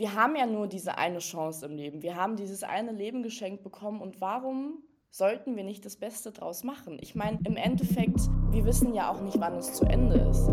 [0.00, 2.00] wir haben ja nur diese eine Chance im Leben.
[2.00, 6.64] Wir haben dieses eine Leben geschenkt bekommen und warum sollten wir nicht das Beste draus
[6.64, 6.96] machen?
[7.02, 8.18] Ich meine, im Endeffekt,
[8.50, 10.48] wir wissen ja auch nicht, wann es zu Ende ist.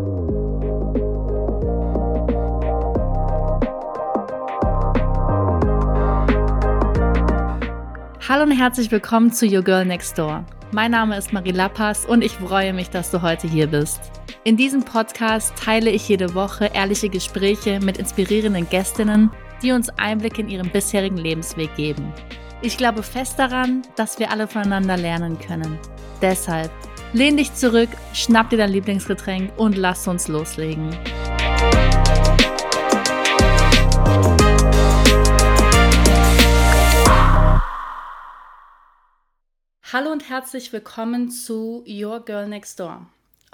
[8.27, 10.43] Hallo und herzlich willkommen zu Your Girl Next Door.
[10.71, 14.01] Mein Name ist Marie Lappas und ich freue mich, dass du heute hier bist.
[14.43, 20.39] In diesem Podcast teile ich jede Woche ehrliche Gespräche mit inspirierenden Gästinnen, die uns Einblick
[20.39, 22.13] in ihren bisherigen Lebensweg geben.
[22.61, 25.79] Ich glaube fest daran, dass wir alle voneinander lernen können.
[26.21, 26.71] Deshalb
[27.13, 30.89] lehn dich zurück, schnapp dir dein Lieblingsgetränk und lass uns loslegen.
[39.93, 43.07] Hallo und herzlich willkommen zu Your Girl Next Door.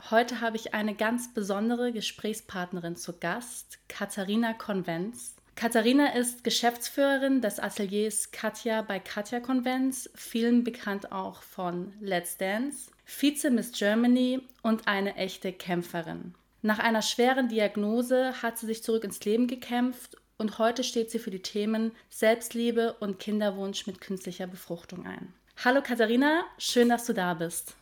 [0.09, 5.35] Heute habe ich eine ganz besondere Gesprächspartnerin zu Gast, Katharina Konvenz.
[5.53, 12.89] Katharina ist Geschäftsführerin des Ateliers Katja bei Katja Konvenz, vielen bekannt auch von Let's Dance,
[13.05, 16.33] Vize Miss Germany und eine echte Kämpferin.
[16.63, 21.19] Nach einer schweren Diagnose hat sie sich zurück ins Leben gekämpft und heute steht sie
[21.19, 25.31] für die Themen Selbstliebe und Kinderwunsch mit künstlicher Befruchtung ein.
[25.57, 27.75] Hallo Katharina, schön, dass du da bist.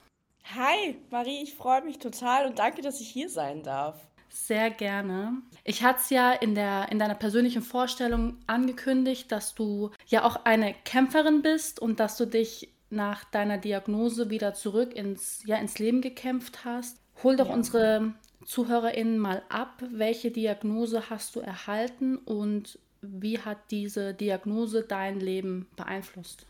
[0.55, 3.99] Hi, Marie, ich freue mich total und danke, dass ich hier sein darf.
[4.29, 5.41] Sehr gerne.
[5.63, 10.45] Ich hatte es ja in, der, in deiner persönlichen Vorstellung angekündigt, dass du ja auch
[10.45, 15.79] eine Kämpferin bist und dass du dich nach deiner Diagnose wieder zurück ins, ja, ins
[15.79, 16.97] Leben gekämpft hast.
[17.23, 17.53] Hol doch ja.
[17.53, 18.13] unsere
[18.45, 19.83] ZuhörerInnen mal ab.
[19.89, 26.45] Welche Diagnose hast du erhalten und wie hat diese Diagnose dein Leben beeinflusst?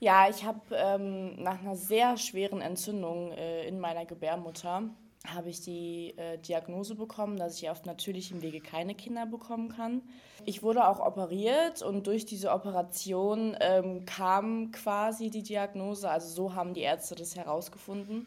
[0.00, 4.88] Ja, ich habe ähm, nach einer sehr schweren Entzündung äh, in meiner Gebärmutter
[5.26, 10.00] habe ich die äh, Diagnose bekommen, dass ich auf natürlichem Wege keine Kinder bekommen kann.
[10.46, 16.54] Ich wurde auch operiert und durch diese Operation ähm, kam quasi die Diagnose, also so
[16.54, 18.26] haben die Ärzte das herausgefunden.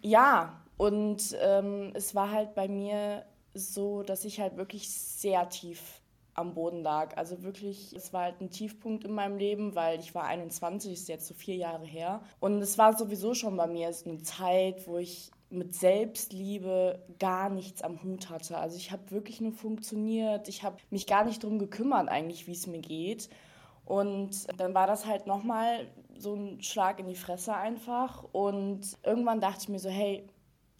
[0.00, 6.00] Ja, und ähm, es war halt bei mir so, dass ich halt wirklich sehr tief
[6.34, 7.16] am Boden lag.
[7.16, 11.08] Also wirklich, es war halt ein Tiefpunkt in meinem Leben, weil ich war 21, ist
[11.08, 12.22] jetzt so vier Jahre her.
[12.40, 17.82] Und es war sowieso schon bei mir eine Zeit, wo ich mit Selbstliebe gar nichts
[17.82, 18.58] am Hut hatte.
[18.58, 20.48] Also ich habe wirklich nur funktioniert.
[20.48, 23.28] Ich habe mich gar nicht darum gekümmert eigentlich, wie es mir geht.
[23.84, 28.24] Und dann war das halt nochmal so ein Schlag in die Fresse einfach.
[28.32, 30.26] Und irgendwann dachte ich mir so, hey,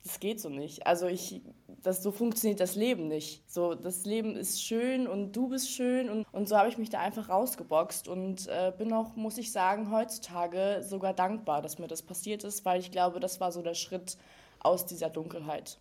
[0.02, 0.86] das geht so nicht.
[0.86, 1.42] Also ich,
[1.84, 3.48] das, so funktioniert das Leben nicht.
[3.50, 6.90] So, das Leben ist schön und du bist schön und, und so habe ich mich
[6.90, 11.86] da einfach rausgeboxt und äh, bin auch, muss ich sagen, heutzutage sogar dankbar, dass mir
[11.86, 14.16] das passiert ist, weil ich glaube, das war so der Schritt
[14.60, 15.78] aus dieser Dunkelheit.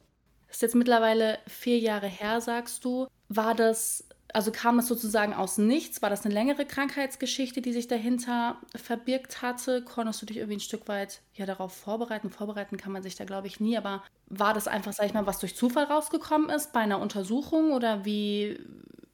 [0.48, 3.08] Das ist jetzt mittlerweile vier Jahre her, sagst du.
[3.30, 4.04] War das
[4.34, 6.02] also kam es sozusagen aus nichts?
[6.02, 9.84] War das eine längere Krankheitsgeschichte, die sich dahinter verbirgt hatte?
[9.84, 12.32] Konntest du dich irgendwie ein Stück weit ja, darauf vorbereiten?
[12.32, 13.78] Vorbereiten kann man sich da, glaube ich, nie.
[13.78, 14.04] Aber
[14.40, 17.72] war das einfach, sag ich mal, was durch Zufall rausgekommen ist bei einer Untersuchung?
[17.74, 18.60] Oder wie,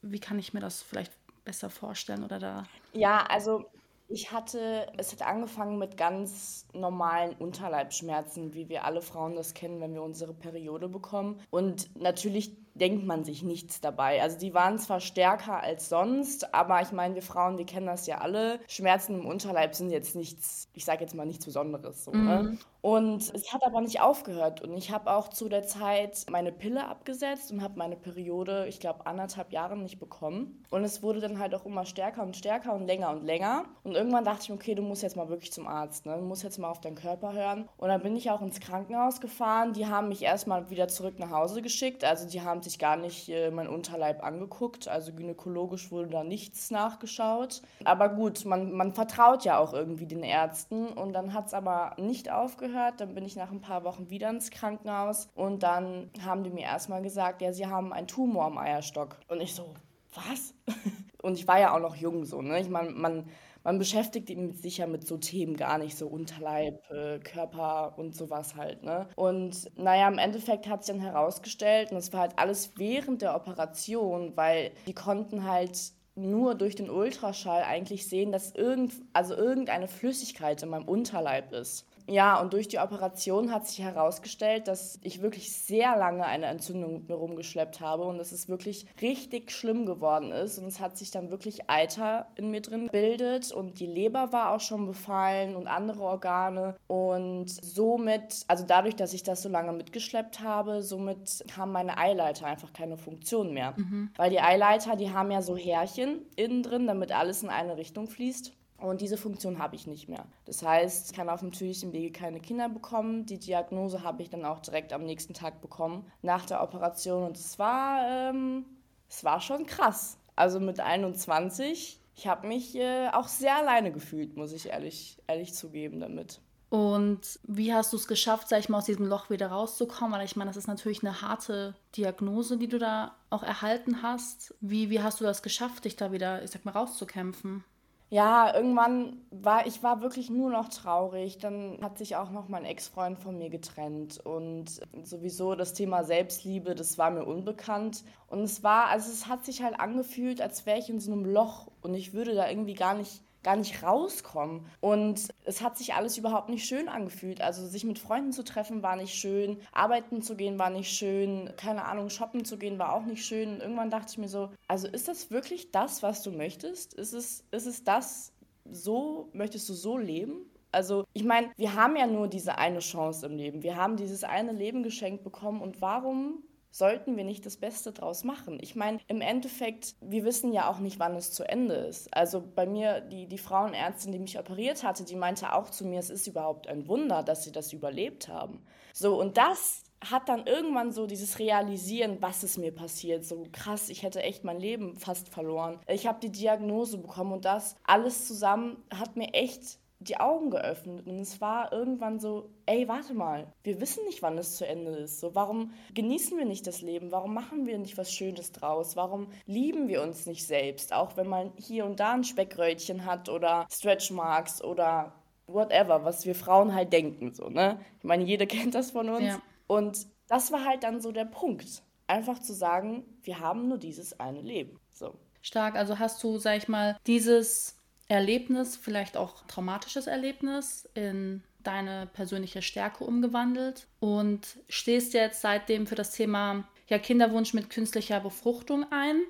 [0.02, 1.12] wie kann ich mir das vielleicht
[1.46, 2.24] besser vorstellen?
[2.24, 2.64] Oder da?
[2.94, 3.66] Ja, also
[4.08, 9.80] ich hatte, es hat angefangen mit ganz normalen Unterleibschmerzen, wie wir alle Frauen das kennen,
[9.82, 11.40] wenn wir unsere Periode bekommen.
[11.52, 14.22] Und natürlich denkt man sich nichts dabei.
[14.22, 18.08] Also die waren zwar stärker als sonst, aber ich meine, wir Frauen, wir kennen das
[18.08, 18.60] ja alle.
[18.68, 22.06] Schmerzen im Unterleib sind jetzt nichts, ich sage jetzt mal nichts Besonderes.
[22.06, 22.18] So, ne?
[22.18, 22.26] mhm.
[22.26, 22.58] ne?
[22.82, 24.62] Und es hat aber nicht aufgehört.
[24.62, 28.80] Und ich habe auch zu der Zeit meine Pille abgesetzt und habe meine Periode, ich
[28.80, 30.64] glaube, anderthalb Jahre nicht bekommen.
[30.70, 33.66] Und es wurde dann halt auch immer stärker und stärker und länger und länger.
[33.84, 36.06] Und irgendwann dachte ich, okay, du musst jetzt mal wirklich zum Arzt.
[36.06, 36.16] Ne?
[36.16, 37.68] Du musst jetzt mal auf deinen Körper hören.
[37.76, 39.74] Und dann bin ich auch ins Krankenhaus gefahren.
[39.74, 42.06] Die haben mich erstmal wieder zurück nach Hause geschickt.
[42.06, 44.88] Also die haben sich gar nicht äh, mein Unterleib angeguckt.
[44.88, 47.62] Also gynäkologisch wurde da nichts nachgeschaut.
[47.84, 50.88] Aber gut, man, man vertraut ja auch irgendwie den Ärzten.
[50.88, 53.02] Und dann hat es aber nicht aufgehört.
[53.02, 56.64] Dann bin ich nach ein paar Wochen wieder ins Krankenhaus und dann haben die mir
[56.64, 59.18] erstmal gesagt, ja, sie haben einen Tumor am Eierstock.
[59.28, 59.74] Und ich so,
[60.14, 60.54] was?
[61.22, 62.60] und ich war ja auch noch jung so, ne?
[62.60, 63.30] Ich meine, man,
[63.64, 64.30] man beschäftigt
[64.62, 69.08] sich ja mit so Themen gar nicht, so Unterleib, äh, Körper und sowas halt, ne?
[69.16, 73.36] Und naja, im Endeffekt hat sich dann herausgestellt, und es war halt alles während der
[73.36, 75.78] Operation, weil die konnten halt
[76.16, 81.86] nur durch den Ultraschall eigentlich sehen, dass irgend, also irgendeine Flüssigkeit in meinem Unterleib ist
[82.10, 86.94] Ja, und durch die Operation hat sich herausgestellt, dass ich wirklich sehr lange eine Entzündung
[86.94, 90.58] mit mir rumgeschleppt habe und dass es wirklich richtig schlimm geworden ist.
[90.58, 94.56] Und es hat sich dann wirklich Eiter in mir drin bildet und die Leber war
[94.56, 96.76] auch schon befallen und andere Organe.
[96.88, 102.48] Und somit, also dadurch, dass ich das so lange mitgeschleppt habe, somit haben meine Eileiter
[102.48, 103.76] einfach keine Funktion mehr.
[103.78, 104.10] Mhm.
[104.18, 108.08] Weil die Eileiter, die haben ja so Härchen innen drin, damit alles in eine Richtung
[108.08, 108.54] fließt.
[108.82, 110.26] Und diese Funktion habe ich nicht mehr.
[110.46, 113.26] Das heißt, ich kann auf dem natürlichen Wege keine Kinder bekommen.
[113.26, 117.24] Die Diagnose habe ich dann auch direkt am nächsten Tag bekommen, nach der Operation.
[117.24, 118.66] Und es war, ähm,
[119.10, 120.18] es war schon krass.
[120.36, 125.54] Also mit 21, ich habe mich äh, auch sehr alleine gefühlt, muss ich ehrlich, ehrlich
[125.54, 126.40] zugeben damit.
[126.70, 130.14] Und wie hast du es geschafft, sag ich mal, aus diesem Loch wieder rauszukommen?
[130.14, 134.54] Weil ich meine, das ist natürlich eine harte Diagnose, die du da auch erhalten hast.
[134.62, 137.64] Wie, wie hast du das geschafft, dich da wieder, ich sag mal, rauszukämpfen?
[138.12, 141.38] Ja, irgendwann war ich war wirklich nur noch traurig.
[141.38, 144.20] Dann hat sich auch noch mein Ex-Freund von mir getrennt.
[144.26, 148.04] Und sowieso das Thema Selbstliebe, das war mir unbekannt.
[148.28, 151.26] Und es war also es hat sich halt angefühlt, als wäre ich in so einem
[151.26, 151.72] Loch.
[151.82, 154.66] Und ich würde da irgendwie gar nicht gar nicht rauskommen.
[154.82, 157.42] Und es hat sich alles überhaupt nicht schön angefühlt.
[157.42, 161.54] Also sich mit Freunden zu treffen war nicht schön, arbeiten zu gehen war nicht schön,
[161.58, 163.54] keine Ahnung, shoppen zu gehen war auch nicht schön.
[163.54, 166.94] Und irgendwann dachte ich mir so, also ist das wirklich das, was du möchtest?
[166.94, 168.34] Ist es, ist es das,
[168.72, 170.46] so, möchtest du so leben?
[170.72, 173.64] Also ich meine, wir haben ja nur diese eine Chance im Leben.
[173.64, 178.24] Wir haben dieses eine Leben geschenkt bekommen und warum sollten wir nicht das Beste draus
[178.24, 178.58] machen?
[178.62, 182.14] Ich meine, im Endeffekt, wir wissen ja auch nicht, wann es zu Ende ist.
[182.16, 186.00] Also bei mir, die, die Frauenärztin, die mich operiert hatte, die meinte auch zu mir,
[186.00, 188.66] es ist überhaupt ein Wunder, dass sie das überlebt haben.
[188.94, 193.26] So, und das hat dann irgendwann so dieses Realisieren, was ist mir passiert.
[193.26, 195.80] So krass, ich hätte echt mein Leben fast verloren.
[195.88, 201.06] Ich habe die Diagnose bekommen und das alles zusammen hat mir echt die Augen geöffnet
[201.08, 204.92] und es war irgendwann so, ey, warte mal, wir wissen nicht, wann es zu Ende
[204.92, 205.20] ist.
[205.20, 207.12] So, warum genießen wir nicht das Leben?
[207.12, 208.96] Warum machen wir nicht was Schönes draus?
[208.96, 210.94] Warum lieben wir uns nicht selbst?
[210.94, 215.14] Auch wenn man hier und da ein Speckröllchen hat oder Stretch Marks oder
[215.48, 217.80] whatever, was wir Frauen halt denken, so, ne?
[217.98, 219.26] Ich meine, jeder kennt das von uns.
[219.26, 219.42] Ja.
[219.68, 221.84] Und das war halt dann so der Punkt.
[222.08, 224.80] Einfach zu sagen, wir haben nur dieses eine Leben.
[224.94, 225.14] So.
[225.42, 227.79] Stark, also hast du, sag ich mal, dieses
[228.10, 235.96] Erlebnis, vielleicht auch traumatisches Erlebnis, in deine persönliche Stärke umgewandelt und stehst jetzt seitdem für
[235.96, 239.22] das Thema ja, Kinderwunsch mit künstlicher Befruchtung ein.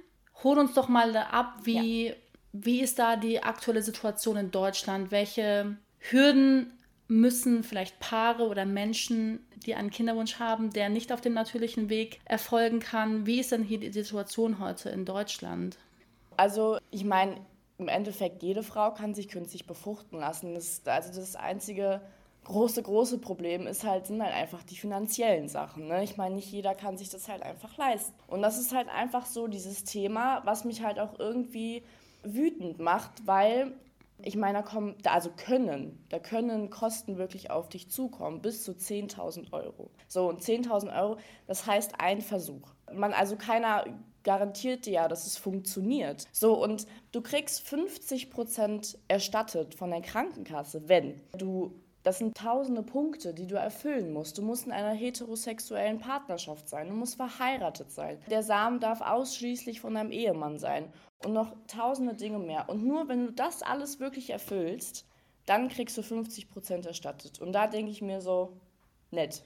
[0.43, 2.13] Hol uns doch mal ab, wie, ja.
[2.53, 5.11] wie ist da die aktuelle Situation in Deutschland?
[5.11, 6.71] Welche Hürden
[7.09, 12.21] müssen vielleicht Paare oder Menschen, die einen Kinderwunsch haben, der nicht auf dem natürlichen Weg
[12.23, 13.25] erfolgen kann?
[13.25, 15.77] Wie ist denn hier die Situation heute in Deutschland?
[16.37, 17.35] Also ich meine,
[17.79, 20.53] im Endeffekt jede Frau kann sich künstlich befruchten lassen.
[20.53, 22.01] Das, also das einzige
[22.43, 25.87] große, große Problem ist halt, sind halt einfach die finanziellen Sachen.
[25.87, 26.03] Ne?
[26.03, 28.13] Ich meine, nicht jeder kann sich das halt einfach leisten.
[28.27, 31.83] Und das ist halt einfach so dieses Thema, was mich halt auch irgendwie
[32.23, 33.73] wütend macht, weil
[34.21, 38.73] ich meine, da kommen, also können, da können Kosten wirklich auf dich zukommen, bis zu
[38.73, 39.91] 10.000 Euro.
[40.07, 41.17] So, und 10.000 Euro,
[41.47, 42.73] das heißt ein Versuch.
[42.91, 43.85] Man, also keiner
[44.23, 46.27] garantiert dir ja, dass es funktioniert.
[46.31, 51.73] So, und du kriegst 50 Prozent erstattet von der Krankenkasse, wenn du
[52.03, 54.37] das sind tausende Punkte, die du erfüllen musst.
[54.37, 56.87] Du musst in einer heterosexuellen Partnerschaft sein.
[56.87, 58.17] Du musst verheiratet sein.
[58.29, 60.93] Der Samen darf ausschließlich von deinem Ehemann sein.
[61.25, 62.69] Und noch tausende Dinge mehr.
[62.69, 65.05] Und nur wenn du das alles wirklich erfüllst,
[65.45, 67.39] dann kriegst du 50 Prozent erstattet.
[67.39, 68.57] Und da denke ich mir so,
[69.11, 69.43] nett.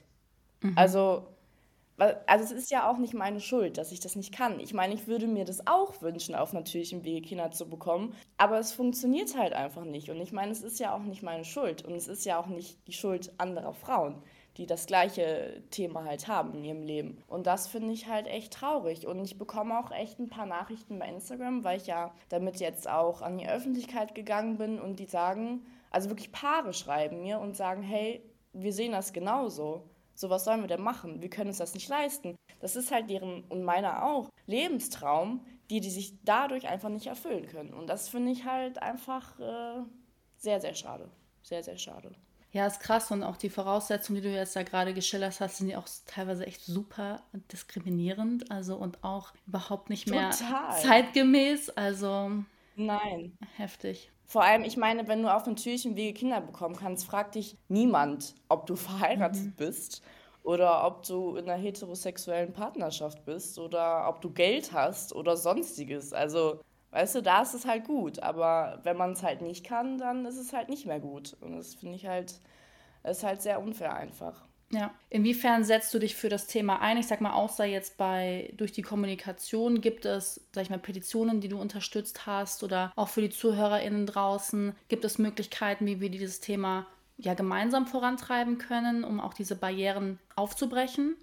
[0.60, 0.74] Mhm.
[0.76, 1.26] Also
[1.98, 4.58] also es ist ja auch nicht meine Schuld, dass ich das nicht kann.
[4.60, 8.58] Ich meine, ich würde mir das auch wünschen, auf natürlichem Wege Kinder zu bekommen, aber
[8.58, 10.10] es funktioniert halt einfach nicht.
[10.10, 12.46] Und ich meine, es ist ja auch nicht meine Schuld und es ist ja auch
[12.46, 14.22] nicht die Schuld anderer Frauen,
[14.56, 17.18] die das gleiche Thema halt haben in ihrem Leben.
[17.28, 19.06] Und das finde ich halt echt traurig.
[19.06, 22.88] Und ich bekomme auch echt ein paar Nachrichten bei Instagram, weil ich ja damit jetzt
[22.88, 27.56] auch an die Öffentlichkeit gegangen bin und die sagen, also wirklich Paare schreiben mir und
[27.56, 28.20] sagen, hey,
[28.52, 29.82] wir sehen das genauso.
[30.14, 31.20] So, was sollen wir denn machen?
[31.20, 32.36] Wir können uns das nicht leisten.
[32.60, 37.46] Das ist halt deren und meiner auch Lebenstraum, die die sich dadurch einfach nicht erfüllen
[37.46, 37.74] können.
[37.74, 39.82] Und das finde ich halt einfach äh,
[40.36, 41.10] sehr, sehr schade.
[41.42, 42.12] Sehr, sehr schade.
[42.52, 45.70] Ja, ist krass und auch die Voraussetzungen, die du jetzt da gerade geschildert hast, sind
[45.70, 50.80] ja auch teilweise echt super diskriminierend, also und auch überhaupt nicht mehr Total.
[50.80, 52.44] zeitgemäß, also
[52.76, 54.12] nein, heftig.
[54.26, 58.34] Vor allem, ich meine, wenn du auf natürlichem Wege Kinder bekommen kannst, fragt dich niemand,
[58.48, 59.52] ob du verheiratet mhm.
[59.56, 60.02] bist
[60.42, 66.12] oder ob du in einer heterosexuellen Partnerschaft bist oder ob du Geld hast oder sonstiges.
[66.12, 68.20] Also, weißt du, da ist es halt gut.
[68.20, 71.36] Aber wenn man es halt nicht kann, dann ist es halt nicht mehr gut.
[71.40, 72.40] Und das finde ich halt
[73.10, 74.46] ist halt sehr unfair einfach.
[74.70, 74.92] Ja.
[75.10, 76.96] Inwiefern setzt du dich für das Thema ein?
[76.96, 81.40] Ich sag mal, außer jetzt bei durch die Kommunikation gibt es, sag ich mal, Petitionen,
[81.40, 86.10] die du unterstützt hast oder auch für die ZuhörerInnen draußen, gibt es Möglichkeiten, wie wir
[86.10, 91.16] dieses Thema ja gemeinsam vorantreiben können, um auch diese Barrieren aufzubrechen?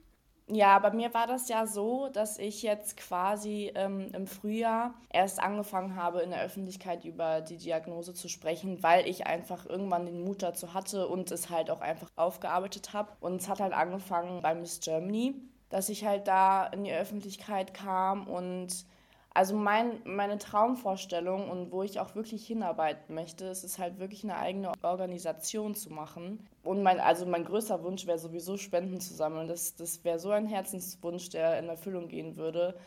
[0.53, 5.41] Ja, bei mir war das ja so, dass ich jetzt quasi ähm, im Frühjahr erst
[5.41, 10.25] angefangen habe, in der Öffentlichkeit über die Diagnose zu sprechen, weil ich einfach irgendwann den
[10.25, 13.13] Mut dazu hatte und es halt auch einfach aufgearbeitet habe.
[13.21, 15.35] Und es hat halt angefangen bei Miss Germany,
[15.69, 18.85] dass ich halt da in die Öffentlichkeit kam und
[19.33, 24.23] also mein, meine Traumvorstellung und wo ich auch wirklich hinarbeiten möchte, ist es halt wirklich
[24.23, 26.45] eine eigene Organisation zu machen.
[26.63, 29.47] Und mein, also mein größter Wunsch wäre sowieso Spenden zu sammeln.
[29.47, 32.77] Das, das wäre so ein Herzenswunsch, der in Erfüllung gehen würde,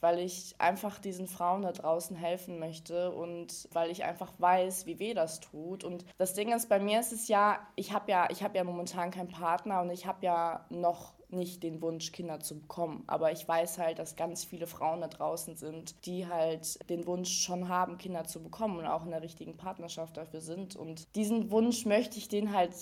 [0.00, 4.98] weil ich einfach diesen Frauen da draußen helfen möchte und weil ich einfach weiß, wie
[4.98, 5.84] weh das tut.
[5.84, 8.64] Und das Ding ist, bei mir ist es ja, ich habe ja, ich habe ja
[8.64, 13.04] momentan keinen Partner und ich habe ja noch nicht den Wunsch, Kinder zu bekommen.
[13.06, 17.42] Aber ich weiß halt, dass ganz viele Frauen da draußen sind, die halt den Wunsch
[17.42, 20.76] schon haben, Kinder zu bekommen und auch in der richtigen Partnerschaft dafür sind.
[20.76, 22.74] Und diesen Wunsch möchte ich denen halt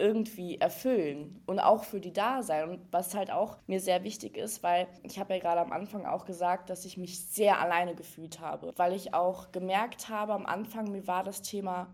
[0.00, 2.68] irgendwie erfüllen und auch für die da sein.
[2.70, 6.06] Und was halt auch mir sehr wichtig ist, weil ich habe ja gerade am Anfang
[6.06, 10.46] auch gesagt, dass ich mich sehr alleine gefühlt habe, weil ich auch gemerkt habe am
[10.46, 11.88] Anfang, mir war das Thema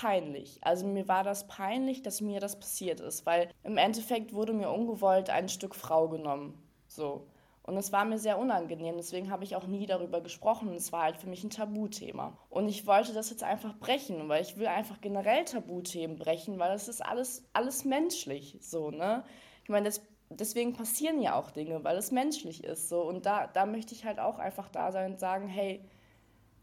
[0.00, 0.58] peinlich.
[0.60, 4.70] Also mir war das peinlich, dass mir das passiert ist, weil im Endeffekt wurde mir
[4.70, 6.62] ungewollt ein Stück Frau genommen.
[6.86, 7.26] So.
[7.62, 10.72] Und es war mir sehr unangenehm, deswegen habe ich auch nie darüber gesprochen.
[10.74, 12.36] Es war halt für mich ein Tabuthema.
[12.50, 16.70] Und ich wollte das jetzt einfach brechen, weil ich will einfach generell Tabuthemen brechen, weil
[16.70, 18.58] das ist alles, alles menschlich.
[18.60, 19.24] So, ne?
[19.64, 22.88] Ich meine, das, deswegen passieren ja auch Dinge, weil es menschlich ist.
[22.88, 23.02] So.
[23.02, 25.80] Und da, da möchte ich halt auch einfach da sein und sagen, hey,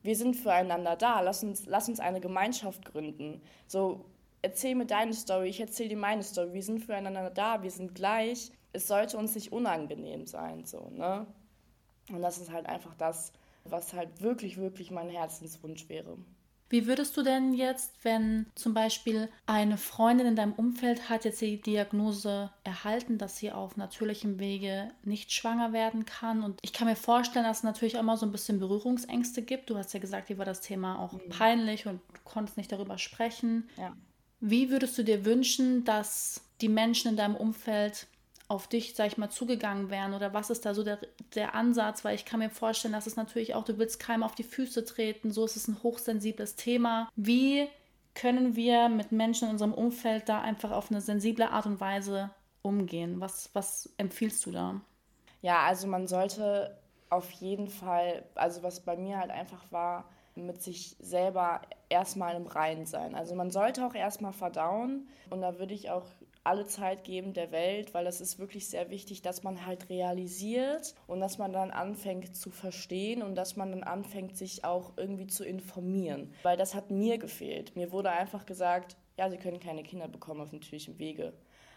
[0.04, 3.42] wir sind füreinander da, lass uns, lass uns eine Gemeinschaft gründen.
[3.68, 4.06] So,
[4.42, 7.96] erzähl mir deine Story, ich erzähle dir meine Story, wir sind füreinander da, wir sind
[7.96, 8.52] gleich.
[8.74, 11.26] Es sollte uns nicht unangenehm sein, so, ne?
[12.12, 13.32] Und das ist halt einfach das,
[13.64, 16.18] was halt wirklich, wirklich mein Herzenswunsch wäre.
[16.74, 21.40] Wie würdest du denn jetzt, wenn zum Beispiel eine Freundin in deinem Umfeld hat jetzt
[21.40, 26.42] die Diagnose erhalten, dass sie auf natürlichem Wege nicht schwanger werden kann?
[26.42, 29.70] Und ich kann mir vorstellen, dass es natürlich auch immer so ein bisschen Berührungsängste gibt.
[29.70, 31.30] Du hast ja gesagt, dir war das Thema auch mhm.
[31.30, 33.70] peinlich und du konntest nicht darüber sprechen.
[33.78, 33.96] Ja.
[34.40, 38.08] Wie würdest du dir wünschen, dass die Menschen in deinem Umfeld
[38.54, 40.14] auf dich, sag ich mal, zugegangen wären?
[40.14, 41.00] Oder was ist da so der,
[41.36, 42.06] der Ansatz?
[42.06, 44.86] Weil ich kann mir vorstellen, dass es natürlich auch, du willst keinem auf die Füße
[44.86, 47.10] treten, so ist es ein hochsensibles Thema.
[47.16, 47.68] Wie
[48.14, 52.30] können wir mit Menschen in unserem Umfeld da einfach auf eine sensible Art und Weise
[52.62, 53.20] umgehen?
[53.20, 54.82] Was, was empfiehlst du da?
[55.42, 56.78] Ja, also man sollte
[57.10, 60.06] auf jeden Fall, also was bei mir halt einfach war,
[60.36, 63.14] mit sich selber erstmal im Reinen sein.
[63.14, 66.06] Also man sollte auch erstmal verdauen und da würde ich auch
[66.44, 70.94] alle Zeit geben der Welt, weil es ist wirklich sehr wichtig, dass man halt realisiert
[71.08, 75.28] und dass man dann anfängt zu verstehen und dass man dann anfängt, sich auch irgendwie
[75.28, 76.34] zu informieren.
[76.44, 77.76] Weil das hat mir gefehlt.
[77.76, 81.34] Mir wurde einfach gesagt, ja, sie können keine Kinder bekommen auf natürlichem Wege.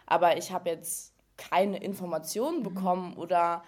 [0.06, 3.62] Aber ich habe jetzt keine Informationen bekommen oder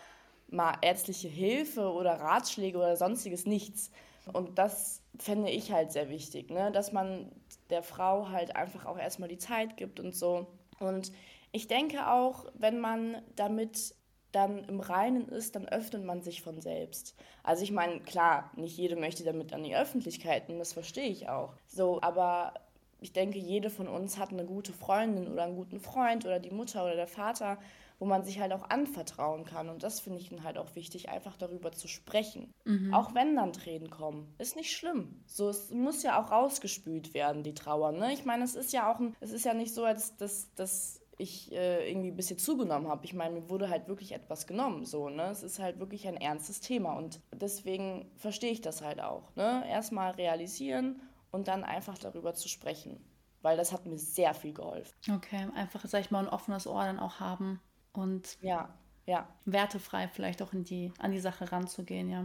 [0.49, 3.90] mal ärztliche Hilfe oder Ratschläge oder sonstiges, nichts.
[4.33, 6.73] Und das fände ich halt sehr wichtig, ne?
[6.73, 7.31] dass man
[7.71, 10.47] der Frau halt einfach auch erstmal die Zeit gibt und so.
[10.80, 11.12] Und
[11.52, 13.94] ich denke auch, wenn man damit
[14.32, 17.14] dann im Reinen ist, dann öffnet man sich von selbst.
[17.42, 21.28] Also ich meine, klar, nicht jede möchte damit an die Öffentlichkeit, und das verstehe ich
[21.28, 21.54] auch.
[21.66, 22.52] So, aber
[23.00, 26.50] ich denke, jede von uns hat eine gute Freundin oder einen guten Freund oder die
[26.50, 27.58] Mutter oder der Vater,
[27.99, 29.69] wo man sich halt auch anvertrauen kann.
[29.69, 32.52] Und das finde ich dann halt auch wichtig, einfach darüber zu sprechen.
[32.64, 32.95] Mhm.
[32.95, 34.35] Auch wenn dann Tränen kommen.
[34.38, 35.23] Ist nicht schlimm.
[35.26, 37.93] So, es muss ja auch rausgespült werden, die Trauer.
[37.93, 38.12] Ne?
[38.12, 41.00] Ich meine, es ist ja auch ein, es ist ja nicht so, als dass, dass
[41.19, 43.05] ich äh, irgendwie ein bisschen zugenommen habe.
[43.05, 44.85] Ich meine, mir wurde halt wirklich etwas genommen.
[44.85, 45.31] So, ne?
[45.31, 46.93] Es ist halt wirklich ein ernstes Thema.
[46.93, 49.35] Und deswegen verstehe ich das halt auch.
[49.35, 49.64] Ne?
[49.69, 51.02] Erstmal realisieren
[51.33, 53.05] und dann einfach darüber zu sprechen.
[53.43, 54.93] Weil das hat mir sehr viel geholfen.
[55.12, 57.61] Okay, einfach, sag ich mal, ein offenes Ohr dann auch haben
[57.99, 58.69] und ja,
[59.07, 59.28] ja.
[59.45, 62.25] wertefrei vielleicht auch in die, an die Sache ranzugehen, ja.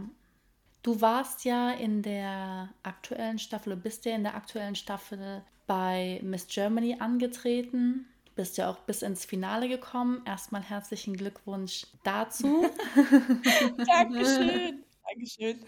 [0.82, 6.20] Du warst ja in der aktuellen Staffel, du bist ja in der aktuellen Staffel bei
[6.22, 10.22] Miss Germany angetreten, bist ja auch bis ins Finale gekommen.
[10.26, 12.66] Erstmal herzlichen Glückwunsch dazu.
[13.86, 14.84] Dankeschön.
[15.08, 15.58] Dankeschön.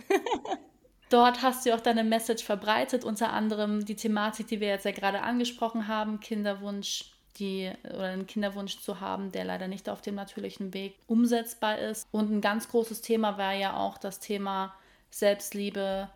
[1.08, 4.90] Dort hast du auch deine Message verbreitet, unter anderem die Thematik, die wir jetzt ja
[4.90, 10.14] gerade angesprochen haben, Kinderwunsch, die oder einen Kinderwunsch zu haben, der leider nicht auf dem
[10.14, 12.06] natürlichen Weg umsetzbar ist.
[12.10, 14.74] Und ein ganz großes Thema wäre ja auch das Thema
[15.10, 16.08] Selbstliebe,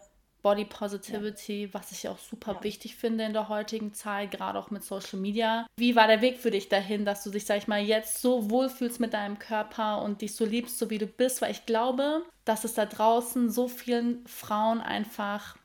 [0.42, 1.74] Body Positivity, ja.
[1.74, 2.64] was ich auch super ja.
[2.64, 5.66] wichtig finde in der heutigen Zeit, gerade auch mit Social Media.
[5.76, 8.50] Wie war der Weg für dich dahin, dass du dich, sag ich mal, jetzt so
[8.50, 11.42] wohlfühlst mit deinem Körper und dich so liebst, so wie du bist?
[11.42, 15.56] Weil ich glaube, dass es da draußen so vielen Frauen einfach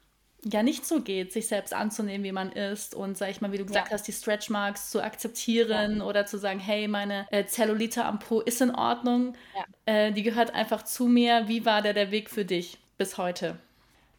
[0.52, 3.58] ja nicht so geht, sich selbst anzunehmen, wie man ist und, sag ich mal, wie
[3.58, 3.94] du gesagt ja.
[3.94, 6.06] hast, die Stretchmarks zu akzeptieren ja.
[6.06, 9.66] oder zu sagen, hey, meine äh, Zellulite am Po ist in Ordnung, ja.
[9.86, 11.48] äh, die gehört einfach zu mir.
[11.48, 13.58] Wie war der der Weg für dich bis heute?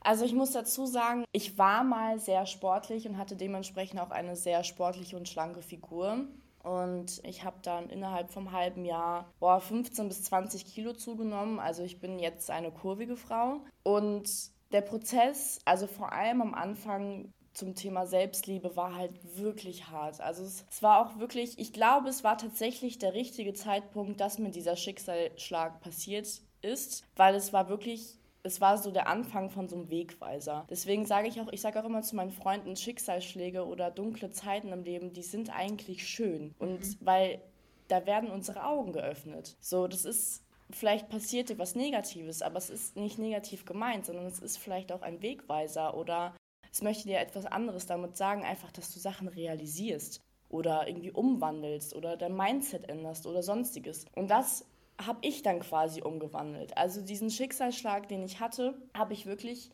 [0.00, 4.36] Also ich muss dazu sagen, ich war mal sehr sportlich und hatte dementsprechend auch eine
[4.36, 6.26] sehr sportliche und schlanke Figur.
[6.62, 11.60] Und ich habe dann innerhalb vom halben Jahr boah, 15 bis 20 Kilo zugenommen.
[11.60, 13.60] Also ich bin jetzt eine kurvige Frau.
[13.84, 14.28] Und
[14.72, 20.20] der Prozess, also vor allem am Anfang zum Thema Selbstliebe, war halt wirklich hart.
[20.20, 24.38] Also es, es, war auch wirklich, ich glaube, es war tatsächlich der richtige Zeitpunkt, dass
[24.38, 29.68] mir dieser Schicksalsschlag passiert ist, weil es war wirklich es war so der Anfang von
[29.68, 30.66] so einem Wegweiser.
[30.70, 34.72] Deswegen sage ich auch, ich sage auch immer zu meinen Freunden, Schicksalsschläge oder dunkle Zeiten
[34.72, 36.54] im Leben, die sind eigentlich schön.
[36.58, 36.96] Und mhm.
[37.00, 37.40] weil
[37.88, 39.56] da werden unsere Augen geöffnet.
[39.60, 44.26] So, das ist vielleicht passiert dir was Negatives, aber es ist nicht negativ gemeint, sondern
[44.26, 46.34] es ist vielleicht auch ein Wegweiser oder
[46.72, 51.94] es möchte dir etwas anderes damit sagen, einfach, dass du Sachen realisierst oder irgendwie umwandelst
[51.94, 54.04] oder dein Mindset änderst oder sonstiges.
[54.14, 54.66] Und das
[55.04, 56.76] habe ich dann quasi umgewandelt.
[56.76, 59.70] Also diesen Schicksalsschlag, den ich hatte, habe ich wirklich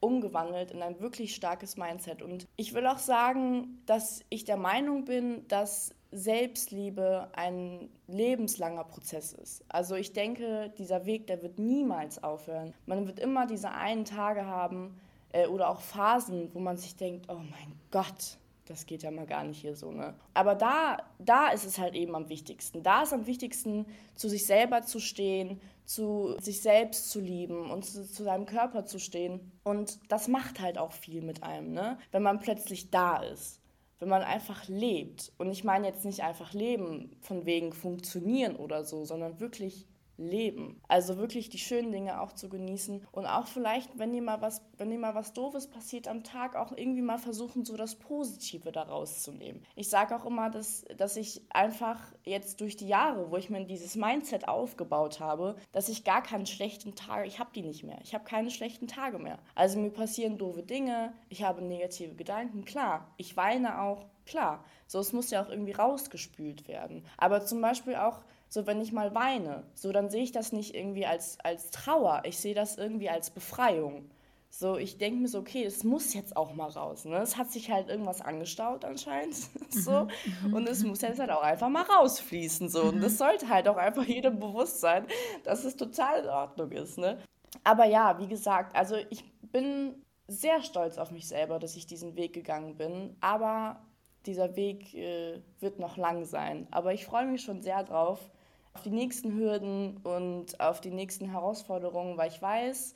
[0.00, 2.22] umgewandelt in ein wirklich starkes Mindset.
[2.22, 9.32] Und ich will auch sagen, dass ich der Meinung bin, dass Selbstliebe ein lebenslanger Prozess
[9.32, 9.64] ist.
[9.68, 12.72] Also ich denke, dieser Weg, der wird niemals aufhören.
[12.86, 14.98] Man wird immer diese einen Tage haben
[15.32, 19.26] äh, oder auch Phasen, wo man sich denkt, oh mein Gott, das geht ja mal
[19.26, 20.14] gar nicht hier so, ne?
[20.34, 22.82] Aber da, da ist es halt eben am wichtigsten.
[22.82, 23.86] Da ist am wichtigsten,
[24.16, 28.84] zu sich selber zu stehen, zu sich selbst zu lieben und zu, zu seinem Körper
[28.84, 29.52] zu stehen.
[29.62, 31.98] Und das macht halt auch viel mit einem, ne?
[32.10, 33.60] Wenn man plötzlich da ist
[33.98, 35.32] wenn man einfach lebt.
[35.38, 39.86] Und ich meine jetzt nicht einfach leben von wegen funktionieren oder so, sondern wirklich
[40.18, 40.80] leben.
[40.88, 44.62] Also wirklich die schönen Dinge auch zu genießen und auch vielleicht, wenn dir mal was,
[44.76, 48.72] wenn dir mal was Doofes passiert am Tag, auch irgendwie mal versuchen, so das Positive
[48.72, 49.62] daraus zu nehmen.
[49.74, 53.64] Ich sage auch immer, dass, dass ich einfach jetzt durch die Jahre, wo ich mir
[53.64, 57.98] dieses Mindset aufgebaut habe, dass ich gar keinen schlechten Tag, ich habe die nicht mehr.
[58.02, 59.38] Ich habe keine schlechten Tage mehr.
[59.54, 63.12] Also mir passieren doofe Dinge, ich habe negative Gedanken, klar.
[63.16, 64.64] Ich weine auch, klar.
[64.86, 67.04] So, es muss ja auch irgendwie rausgespült werden.
[67.16, 70.74] Aber zum Beispiel auch so, wenn ich mal weine, so, dann sehe ich das nicht
[70.74, 72.22] irgendwie als, als Trauer.
[72.24, 74.10] Ich sehe das irgendwie als Befreiung.
[74.48, 77.04] So, ich denke mir so, okay, es muss jetzt auch mal raus.
[77.04, 77.18] Ne?
[77.18, 79.36] Es hat sich halt irgendwas angestaut anscheinend.
[79.70, 80.04] so.
[80.04, 80.90] Mhm, mhm, und es mhm.
[80.90, 82.68] muss jetzt halt auch einfach mal rausfließen.
[82.68, 82.84] So.
[82.84, 85.06] Und das sollte halt auch einfach jedem bewusst sein,
[85.44, 86.96] dass es total in Ordnung ist.
[86.96, 87.18] Ne?
[87.64, 92.16] Aber ja, wie gesagt, also ich bin sehr stolz auf mich selber, dass ich diesen
[92.16, 93.16] Weg gegangen bin.
[93.20, 93.84] Aber
[94.24, 96.66] dieser Weg äh, wird noch lang sein.
[96.70, 98.30] Aber ich freue mich schon sehr drauf,
[98.76, 102.94] auf die nächsten Hürden und auf die nächsten Herausforderungen, weil ich weiß,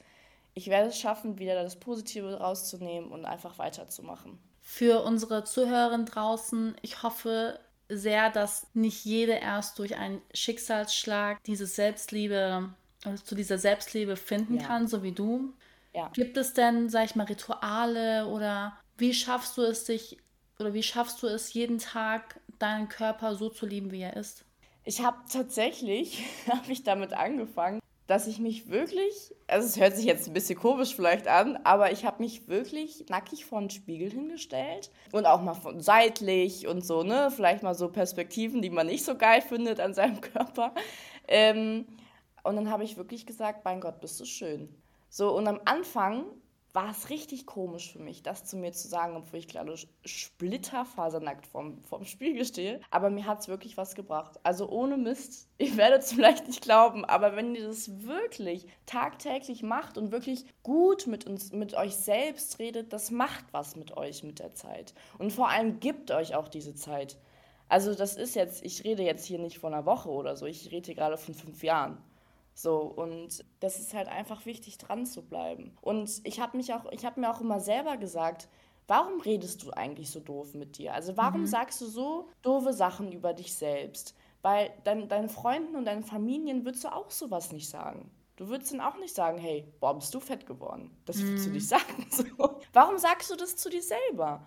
[0.52, 4.38] ich werde es schaffen, wieder das Positive rauszunehmen und einfach weiterzumachen.
[4.60, 11.64] Für unsere Zuhörerinnen draußen, ich hoffe sehr, dass nicht jede erst durch einen Schicksalsschlag diese
[11.64, 12.68] Selbstliebe,
[13.06, 14.66] also zu dieser Selbstliebe finden ja.
[14.66, 15.54] kann, so wie du.
[15.94, 16.10] Ja.
[16.12, 20.18] Gibt es denn, sag ich mal, Rituale oder wie schaffst du es, sich
[20.58, 24.44] oder wie schaffst du es, jeden Tag deinen Körper so zu lieben, wie er ist?
[24.84, 30.04] Ich habe tatsächlich, habe ich damit angefangen, dass ich mich wirklich, also es hört sich
[30.04, 34.10] jetzt ein bisschen komisch vielleicht an, aber ich habe mich wirklich nackig vor den Spiegel
[34.10, 38.88] hingestellt und auch mal von seitlich und so, ne, vielleicht mal so Perspektiven, die man
[38.88, 40.74] nicht so geil findet an seinem Körper.
[41.28, 41.86] Ähm,
[42.42, 44.74] und dann habe ich wirklich gesagt, mein Gott, bist du schön.
[45.08, 46.24] So, und am Anfang
[46.72, 51.46] war es richtig komisch für mich, das zu mir zu sagen, obwohl ich gerade splitterfasernackt
[51.46, 52.80] vorm, vorm Spiegel stehe.
[52.90, 54.38] Aber mir hat es wirklich was gebracht.
[54.42, 59.62] Also ohne Mist, ihr werdet es vielleicht nicht glauben, aber wenn ihr das wirklich tagtäglich
[59.62, 64.22] macht und wirklich gut mit uns, mit euch selbst redet, das macht was mit euch
[64.22, 64.94] mit der Zeit.
[65.18, 67.18] Und vor allem gibt euch auch diese Zeit.
[67.68, 70.70] Also das ist jetzt, ich rede jetzt hier nicht von einer Woche oder so, ich
[70.72, 71.98] rede hier gerade von fünf Jahren.
[72.60, 75.72] So, und das ist halt einfach wichtig, dran zu bleiben.
[75.80, 78.48] Und ich habe mich auch, ich habe mir auch immer selber gesagt,
[78.86, 80.92] warum redest du eigentlich so doof mit dir?
[80.92, 81.46] Also warum mhm.
[81.46, 84.14] sagst du so doofe Sachen über dich selbst?
[84.42, 88.10] Weil dein, deinen Freunden und deinen Familien würdest du auch sowas nicht sagen.
[88.36, 90.90] Du würdest dann auch nicht sagen, hey, boah, bist du fett geworden.
[91.06, 91.28] Das mhm.
[91.28, 92.06] würdest du nicht sagen.
[92.10, 92.24] So.
[92.74, 94.46] Warum sagst du das zu dir selber?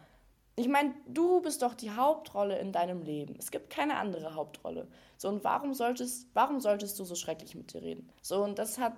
[0.56, 3.36] Ich meine, du bist doch die Hauptrolle in deinem Leben.
[3.40, 4.88] Es gibt keine andere Hauptrolle.
[5.18, 8.10] So, und warum solltest, warum solltest du so schrecklich mit dir reden?
[8.22, 8.94] So, und das hat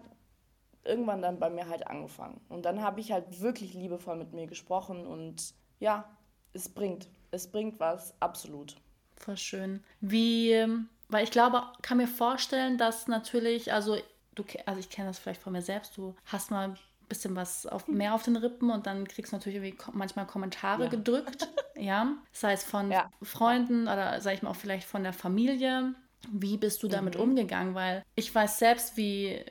[0.84, 2.42] irgendwann dann bei mir halt angefangen.
[2.50, 6.06] Und dann habe ich halt wirklich liebevoll mit mir gesprochen und ja,
[6.54, 7.08] es bringt.
[7.32, 8.76] Es bringt was, absolut.
[9.16, 9.84] Voll schön.
[10.02, 13.98] Wie, ähm, weil ich glaube, kann mir vorstellen, dass natürlich, also
[14.36, 16.76] du, also ich kenne das vielleicht von mir selbst, du hast mal
[17.08, 20.84] bisschen was auf, mehr auf den Rippen und dann kriegst du natürlich irgendwie manchmal Kommentare
[20.84, 20.90] ja.
[20.90, 23.10] gedrückt, ja, sei es von ja.
[23.22, 25.94] Freunden oder sag ich mal auch vielleicht von der Familie.
[26.32, 27.22] Wie bist du damit mhm.
[27.22, 27.76] umgegangen?
[27.76, 29.46] Weil ich weiß selbst, wie,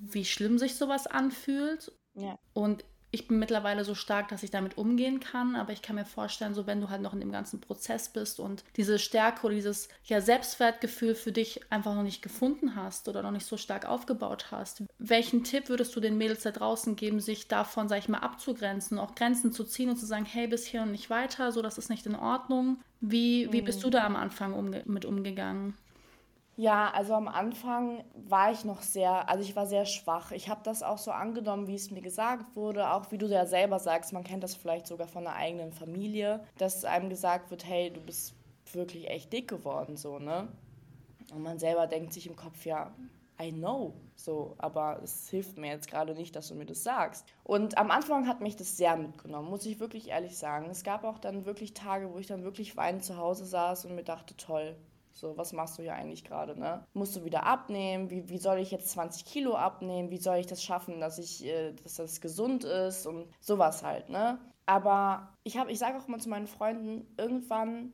[0.00, 1.92] wie schlimm sich sowas anfühlt.
[2.14, 2.38] Ja.
[2.52, 6.04] Und ich bin mittlerweile so stark, dass ich damit umgehen kann, aber ich kann mir
[6.04, 9.54] vorstellen, so wenn du halt noch in dem ganzen Prozess bist und diese Stärke oder
[9.54, 13.84] dieses ja, Selbstwertgefühl für dich einfach noch nicht gefunden hast oder noch nicht so stark
[13.86, 18.08] aufgebaut hast, welchen Tipp würdest du den Mädels da draußen geben, sich davon, sag ich
[18.08, 21.52] mal, abzugrenzen, auch Grenzen zu ziehen und zu sagen, hey, bis hier und nicht weiter,
[21.52, 22.80] so das ist nicht in Ordnung.
[23.00, 25.74] Wie, wie bist du da am Anfang umge mit umgegangen?
[26.60, 30.30] Ja, also am Anfang war ich noch sehr, also ich war sehr schwach.
[30.30, 33.46] Ich habe das auch so angenommen, wie es mir gesagt wurde, auch wie du ja
[33.46, 37.64] selber sagst, man kennt das vielleicht sogar von der eigenen Familie, dass einem gesagt wird,
[37.64, 38.34] hey, du bist
[38.74, 40.48] wirklich echt dick geworden, so, ne?
[41.32, 42.92] Und man selber denkt sich im Kopf, ja,
[43.40, 47.24] I know, so, aber es hilft mir jetzt gerade nicht, dass du mir das sagst.
[47.42, 50.68] Und am Anfang hat mich das sehr mitgenommen, muss ich wirklich ehrlich sagen.
[50.68, 53.94] Es gab auch dann wirklich Tage, wo ich dann wirklich weinend zu Hause saß und
[53.94, 54.76] mir dachte, toll,
[55.12, 56.84] so, was machst du hier eigentlich gerade, ne?
[56.92, 58.10] Musst du wieder abnehmen?
[58.10, 60.10] Wie, wie soll ich jetzt 20 Kilo abnehmen?
[60.10, 64.08] Wie soll ich das schaffen, dass ich, äh, dass das gesund ist und sowas halt,
[64.08, 64.38] ne?
[64.66, 67.92] Aber ich ich sage auch immer zu meinen Freunden, irgendwann